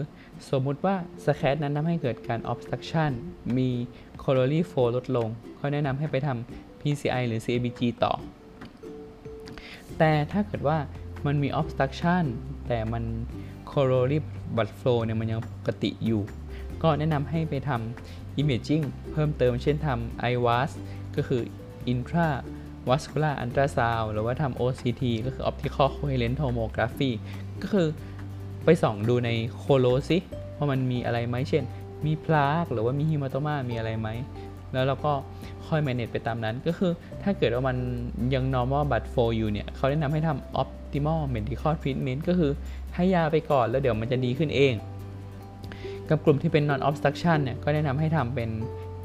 [0.49, 3.11] สมมุติว่าสแคตนั้นทำให้เกิดการ obstruction
[3.57, 3.69] มี
[4.23, 5.27] coronary flow ลดลง
[5.59, 8.13] ก็แนะนำให้ไปทำ PCI หรือ CABG ต่อ
[9.97, 10.77] แต่ถ้าเกิดว่า
[11.25, 12.23] มันมี obstruction
[12.67, 13.03] แต่มัน
[13.71, 14.19] coronary
[14.55, 16.23] blood flow เนี่ยมันยังปกติอยู่
[16.83, 20.71] ก็แนะนำให้ไปทำ imaging เพิ่มเติมเช่นทำ IVAS
[21.15, 21.41] ก็คือ
[21.93, 22.29] intra
[22.89, 27.11] vascular ultrasound หรือว่าทำ OCT ก็คือ optical coherent tomography
[27.61, 27.87] ก็คือ
[28.65, 30.17] ไปส่องดูในโคโลซิ
[30.57, 31.63] ว่ามันมีอะไรไหมเช่น
[32.05, 34.09] มีพลากหรือว่ามีฮิมาโตมามีอะไรไหม
[34.73, 35.13] แล้วเราก็
[35.67, 36.91] ค่อย manage ไปตามนั้น ก็คือ
[37.23, 37.77] ถ้าเกิดว่ามัน
[38.33, 42.51] ยัง normal but flow อยู่เนี่ยเขาแนะนำให้ทำ optimal medical treatment ก็คือ
[42.95, 44.73] ให้ยาไปก่อนแล้วเดี๋ยวมันจะดีขึ้นเอง
[46.09, 48.49] กับกลุ่มที่เป็น non obstruction เนี่ยก็แนะนำให้ทำเป็น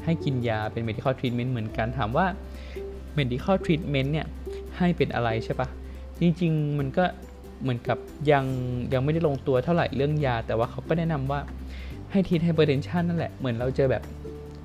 [0.05, 2.27] ให้กินยาเป็น medical treatment เหมือนกันถามว่า
[3.19, 4.27] medical treatment เนี่ย
[4.79, 5.69] ให้เป็นอะไรใช่ปะ
[6.21, 7.05] จริง ๆ มันก็
[7.63, 7.99] เหมือนกับ
[8.31, 8.45] ยัง
[8.93, 11.41] ยังไม่ได้ลงตัวเท่าไหร่เรื่องยา แต่ว่าเขาก็แนะนำว่า
[12.11, 14.03] ให้ treat hypertension นั่นแหละ เหมือนเราเจอแบบ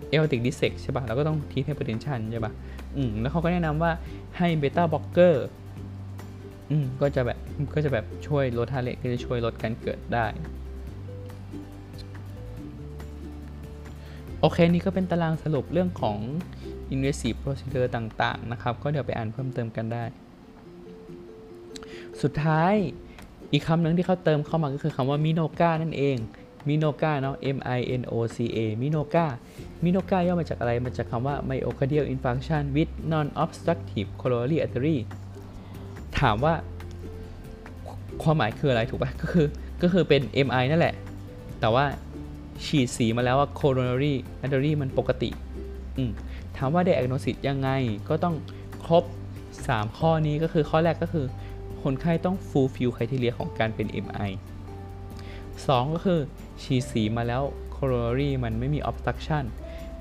[0.09, 2.53] aortic dissect ใช่ปะเราก็ต้อง treat hypertension ใช่ปะ
[2.95, 3.91] อืมแล้วเขาก็แนะนำว่า
[4.37, 5.45] ให้ beta blocker
[6.69, 7.37] อืมก็จะแบบ
[7.73, 10.25] ก็จะแบบช่วยลดทาร์เรตก็จะช่วยลดการเกิดได้
[14.39, 16.17] โอเค นี่ก็เป็นตารางสรุปเรื่องของ
[16.93, 20.03] invasive procedure ต่าง ๆ นะครับ ก็เดี๋ยวไปอ่านเพิ่มเติมกันได้
[22.21, 22.73] สุดท้าย
[23.51, 26.17] อีกคำหนึ่งที่เขาเติมเข้ามาก็คือคำว่ามิโนกานั่นเอง
[26.67, 29.25] มิโนกาเนาะ M I N O C A มิโนกา
[29.83, 34.97] มิโนกาย่อมาจากอะไร มาจากคำว่า myocardial infarction with non-obstructive coronary artery
[36.19, 36.53] ถามว่า
[38.21, 39.47] ความหมายคืออะไรถูกป่ะ ก็คือ
[39.81, 40.95] ก็คือเป็น MI นั่นแหละ
[41.59, 41.85] แต่ว่า
[42.65, 45.29] ฉีดสีมาแล้วว่า coronary artery มันปกติ
[46.57, 47.69] ถามว่า diagnosis ยังไง
[48.09, 48.35] ก็ต้อง
[48.85, 49.03] ครบ
[49.51, 51.25] 3 ข้อนี้ก็คือข้อแรกก็คือ
[51.83, 54.31] คนไข้ต้อง fulfill criteria ของการเป็น MI
[55.15, 56.19] 2 ก็คือ
[56.63, 57.43] ฉีดสีมาแล้ว
[57.75, 59.43] coronary มันไม่มี obstruction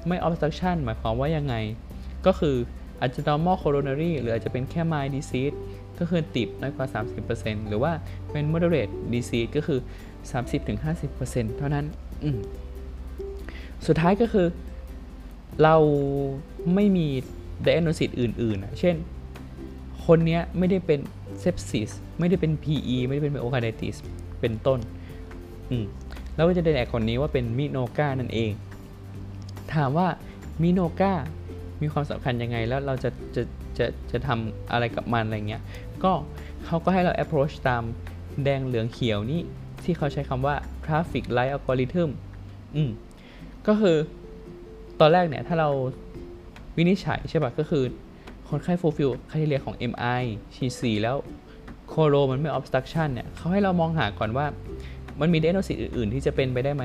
[0.08, 1.54] ไม่ obstruction หมายความว่ายังไง
[2.26, 2.56] ก็คือ
[3.00, 5.56] อาจจะ normal coronary หรืออาจจะเป็นแค่ mild disease
[5.98, 6.86] ก็คือติดน้อยกว่า
[7.28, 7.92] 30%หรือว่า
[8.30, 9.80] เป็น moderate disease ก็คือ
[10.32, 11.86] 30-50%เท่านั้น
[13.86, 14.46] สุดท้ายก็คือ
[15.62, 15.76] เรา
[16.74, 17.06] ไม่มี
[17.66, 18.96] diagnosis อื่น ๆ เช่น
[20.06, 21.00] คนนี้ไม่ได้เป็น
[21.44, 23.96] sepsis ไม่ได้เป็น PE ไม่ได้เป็น myocarditis
[24.40, 24.80] เป็นต้น
[25.70, 25.84] อืม
[26.34, 28.50] แล้วก็จะได้แอกคนนี้ว่าเป็นมิโนกานั่นเอง
[29.74, 30.06] ถามว่า
[30.62, 31.12] มิโนกา
[31.82, 33.42] มีความสำคัญยังไงแล้วเราจะจะ
[33.78, 35.62] จะจะทำอะไรกับมันอะไรเงี้ย
[36.04, 36.12] ก็
[36.66, 37.82] เขาก็ให้เรา approach ตาม
[38.44, 39.42] แดงเหลืองเขียวนี่
[39.84, 42.10] ที่เขาใช้คำว่า traffic light algorithm
[42.76, 42.90] อืม
[43.66, 43.96] ก็คือ
[45.00, 45.70] ตอนแรกเนี่ย ถ้าเรา
[46.76, 47.84] วินิจฉัยใช่ป่ะก็คือ
[48.50, 50.22] คนไข้ fulfill ค่าเฉลี่ยของ MI
[50.54, 51.16] ฉีสีแล้ว
[51.88, 54.46] โคโรมันไม่ obstruction เนี่ยเขาให้เรามองหาก่อนว่า
[55.20, 56.84] มันมี diagnosis อื่น ๆ ที่จะเป็นไปได้ไหม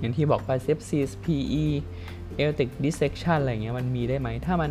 [0.00, 1.64] อย่างที่บอกไป sepsis PE
[2.38, 4.70] aortic dissection อะไรเงี้ยมันมีได้ไหม ถ้ามัน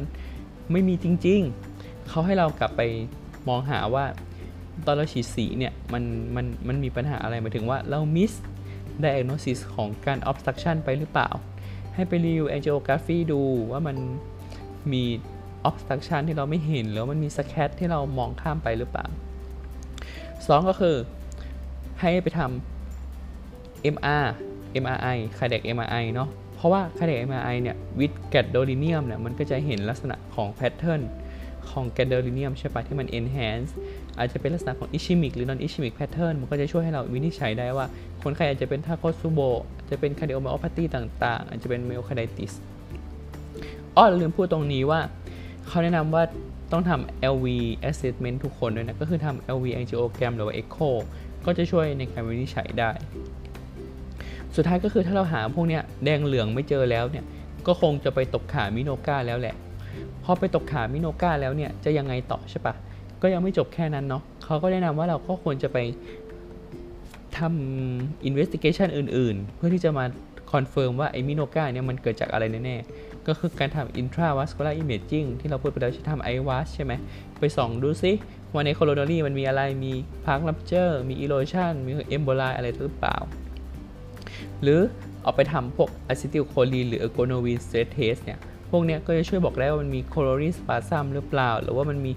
[0.71, 1.41] ไม่มีจริง
[1.75, 2.81] ๆ เขาให้เรากลับไป
[3.47, 4.05] มองหาว่า
[4.85, 6.03] ตอนเราฉีดสีเนี่ย มัน
[6.35, 8.33] มันมันมีปัญหาอะไรหมายถึงว่าเรา miss
[9.03, 11.29] diagnosis ของการ obstruction ไปหรือเปล่า
[11.95, 13.41] ให้ไปรีวิว angiography ดู
[13.71, 13.97] ว่ามัน
[14.91, 15.03] มี
[15.69, 19.05] obstruction ที่เราไม่เห็น หรือมันมี scat ที่เรามองข้ามไปหรือเปล่า
[19.97, 20.95] 2 ก็คือ
[21.99, 24.25] ให้ไปทำ MR
[24.83, 31.01] MRI cardiac MRI เนาะเพราะว่า cardiac MRI เนี่ย with gadolinium เนี่ยมันก็จะเห็นลักษณะของ pattern
[31.69, 33.71] ของ gadolinium ใช่ปะที่มัน enhance
[34.17, 37.85] อาจจะเป็นลักษณะของ ischemic หรือ non ischemic pattern มันก็จะช่วยให้เราวินิจฉัยได้ว่า
[38.23, 39.39] คนไข้อาจจะเป็นทาโคซูโบ
[39.89, 42.53] จะเป็น cardiomyopathy ต่างๆ อาจจะเป็น myocarditis
[43.95, 44.99] อ้อลืมพูดตรงนี้ว่า
[45.69, 46.23] เขาแนะนำว่า
[46.71, 47.45] ต้องทำ LV
[47.89, 50.89] assessment ทุกคนด้วยนะ ก็คือทำ LV angiogram หรือว่า echo
[51.45, 52.89] ก็จะช่วยในการวินิจฉัยได้
[54.55, 57.25] สุดท้ายก็คือถ้าเราหาพวกเนี้ยแดงเหลืองไม่เจอแล้วเนี่ย
[57.67, 59.55] ก็คงจะไปตกขา MINOCA แล้วแหละ
[60.23, 62.73] พอไปตกขา MINOCA แล้วเนี่ยจะยังไงต่อใช่ปะ
[63.21, 65.77] ก็ยังไม่จบแค่นั้นเนาะเขาก็แนะนำว่าเราก็ควรจะไป
[67.37, 70.05] ทำ investigation อื่น ๆ เพื่อที่จะมา
[70.51, 76.93] confirm ว่าไอ้ MINOCA เนี่ยมันเกิดจากอะไรแน่ๆ ก็คือการทำ intravascular imaging ที่เราพูดไปแล้วจะทำ IVUS ใช่ไหม
[77.39, 78.11] ไปส่องดูซิ
[78.53, 79.91] ว่าใน coronary มันมีอะไร มี
[80.23, 83.17] plaque rupture มี erosion มี emboli อะไรหรือเปล่า
[84.61, 84.79] หรือ
[85.23, 88.39] เอาไปทำพวก acetylcholine หรือ ergonovine stress test เนี่ย
[88.71, 92.11] พวกเนี้ยก็จะช่วยบอกได้ว่ามันมี coronary spasm หรือเปล่า หรือว่ามันมี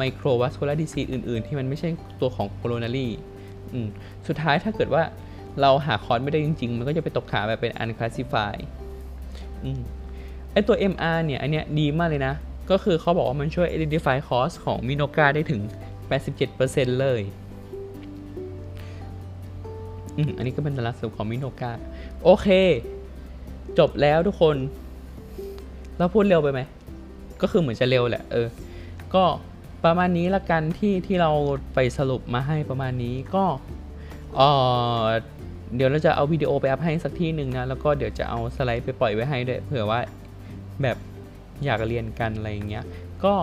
[0.00, 1.88] microvascular disease อื่น ๆ ที่มันไม่ใช่
[2.20, 3.08] ตัวของ coronary
[4.26, 5.02] สุดท้ายถ้าเกิดว่า
[5.60, 8.62] เราหาคอร์สไม่ได้จริง ๆ มันก็จะไปตกขาแบบเป็น unclassified
[9.64, 9.80] อืม
[10.52, 12.34] ไอตัว MR เนี่ย อันเนี้ยดีมากเลยนะ
[12.70, 15.60] ก็คือเขาบอกว่ามันช่วย identify cause ของมิโนกาได้ถึง
[16.30, 17.20] 87%เลย
[20.16, 21.72] อืม อันนี้ก็เป็นตารางสรุปของมิโนกา
[22.24, 22.48] โอเค
[23.78, 24.56] จบแล้วทุกคน
[25.98, 26.60] เราพูดเร็วไปไหม
[27.40, 28.48] ก็คือเหมือนจะเร็วแหละ เออ
[29.14, 29.24] ก็
[29.84, 31.30] ประมาณนี้ละกันที่ที่เรา
[31.74, 33.44] ไปสรุปมาให้ประมาณนี้ก็
[34.36, 34.40] เอ
[35.02, 35.04] อ
[35.76, 40.00] เดี๋ยวเราจะเอาวิดีโอไป up ให้สักที่หนึ่งนะ แล้วก็เดี๋ยวจะเอาสไลด์ไปปล่อยไว้ให้ด้วยเผื่อว่า
[40.82, 40.96] แบบ
[41.64, 42.84] อยากเรียนกันอะไรอย่างเงี้ย
[43.24, 43.34] ก็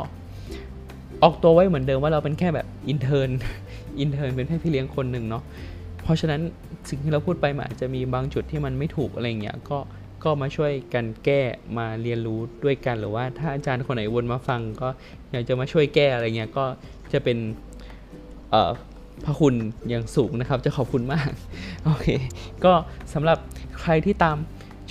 [1.23, 3.29] ออกตัวไว้เหมือนเดิมว่าเราเป็นแค่แบบ intern
[3.99, 5.43] intern เป็นแค่พี่เลี้ยงคนหนึ่งเนาะ
[6.03, 6.41] เพราะฉะนั้น
[6.89, 9.79] สิ่งที่เราพูดไปมันอาจจะมีบางจุดที่มันไม่ถูกอะไรเงี้ยก็
[10.23, 11.41] ก็มาช่วยกันแก้
[11.77, 14.89] มาเรียนรู้ด้วยกันหรือว่าถ้าอาจารย์คนไหนวนมาฟัง ก็
[15.31, 16.65] อยากจะมาช่วยแก้อะไรเงี้ยก็
[17.13, 17.37] จะเป็น
[18.51, 18.71] เอ่อ
[19.25, 19.55] พระคุณ
[19.89, 21.29] อย่างสูงนะครับ จะขอบคุณมาก
[21.85, 22.07] โอเค
[22.65, 22.73] ก็
[23.13, 23.37] สำหรับ
[23.81, 24.37] ใครที่ตาม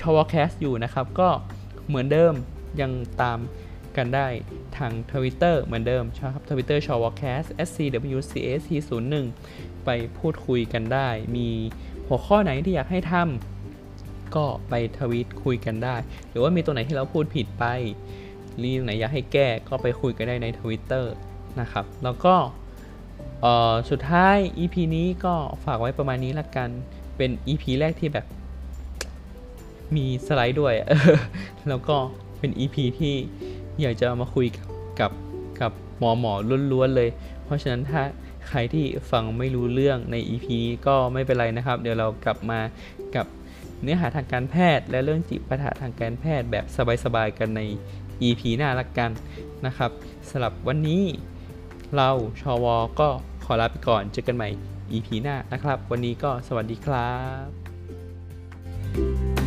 [0.01, 1.29] ชอวอแคสต์อยู่นะครับ ก็
[1.87, 2.35] เหมือนเดิม
[2.81, 3.39] ยังตาม
[3.97, 4.27] กันได้
[4.79, 8.63] ทางทวิตเตอร์เหมือนเดิมครับทวิตเตอร์ชอวอแคสต์ scwcs
[9.31, 11.49] 01 ไปพูดคุยกันได้ มี
[12.09, 15.97] หัวข้อไหนที่อยากให้ทำก็ไปทวีตคุยกันได้
[16.31, 17.65] หรือว่ามีตัวไหนที่เราพูดผิดไป
[18.59, 21.13] หรือไหนอยากให้แก้ก็ไปคุยกันได้ในทวิตเตอร์
[21.61, 22.35] นะครับ แล้วก็
[23.91, 26.69] สุดท้าย EP นี้ก็ฝากไว้ประมาณนี้ละกัน
[27.17, 28.27] เป็น EP แรกที่แบบ
[29.97, 30.75] มีสไลด์ด้วย
[31.69, 31.97] แล้วก็
[32.39, 33.15] เป็น EP ที่
[33.81, 34.69] อยากจะมาคุยกับ
[35.01, 35.13] กับ
[35.61, 36.33] กับหมอหมอ
[36.73, 37.09] ล้วนๆเลย
[37.45, 38.03] เพราะฉะนั้นถ้า
[38.49, 42.61] ใครที่ฟังไม่รู้เรื่องใน EP นี้ก็ไม่เป็นไรนะครับ เดี๋ยวเรากลับมา
[43.17, 43.27] กับ
[43.83, 46.65] เนื้อหาทางการแพทย์ และเรื่องจิตปัญหาทางการแพทย์แบบ
[47.05, 47.61] สบายๆกันใน
[48.23, 49.11] EP หน้าละกัน
[49.67, 49.91] นะครับ
[50.31, 51.03] สำหรับวันนี้
[51.97, 53.09] เราชอวอก็
[53.45, 54.49] ขอลาไปก่อนเจอกันใหม่
[54.93, 57.11] EP หน้านะครับ วันนี้ก็สวัสดีครั
[57.47, 59.44] บ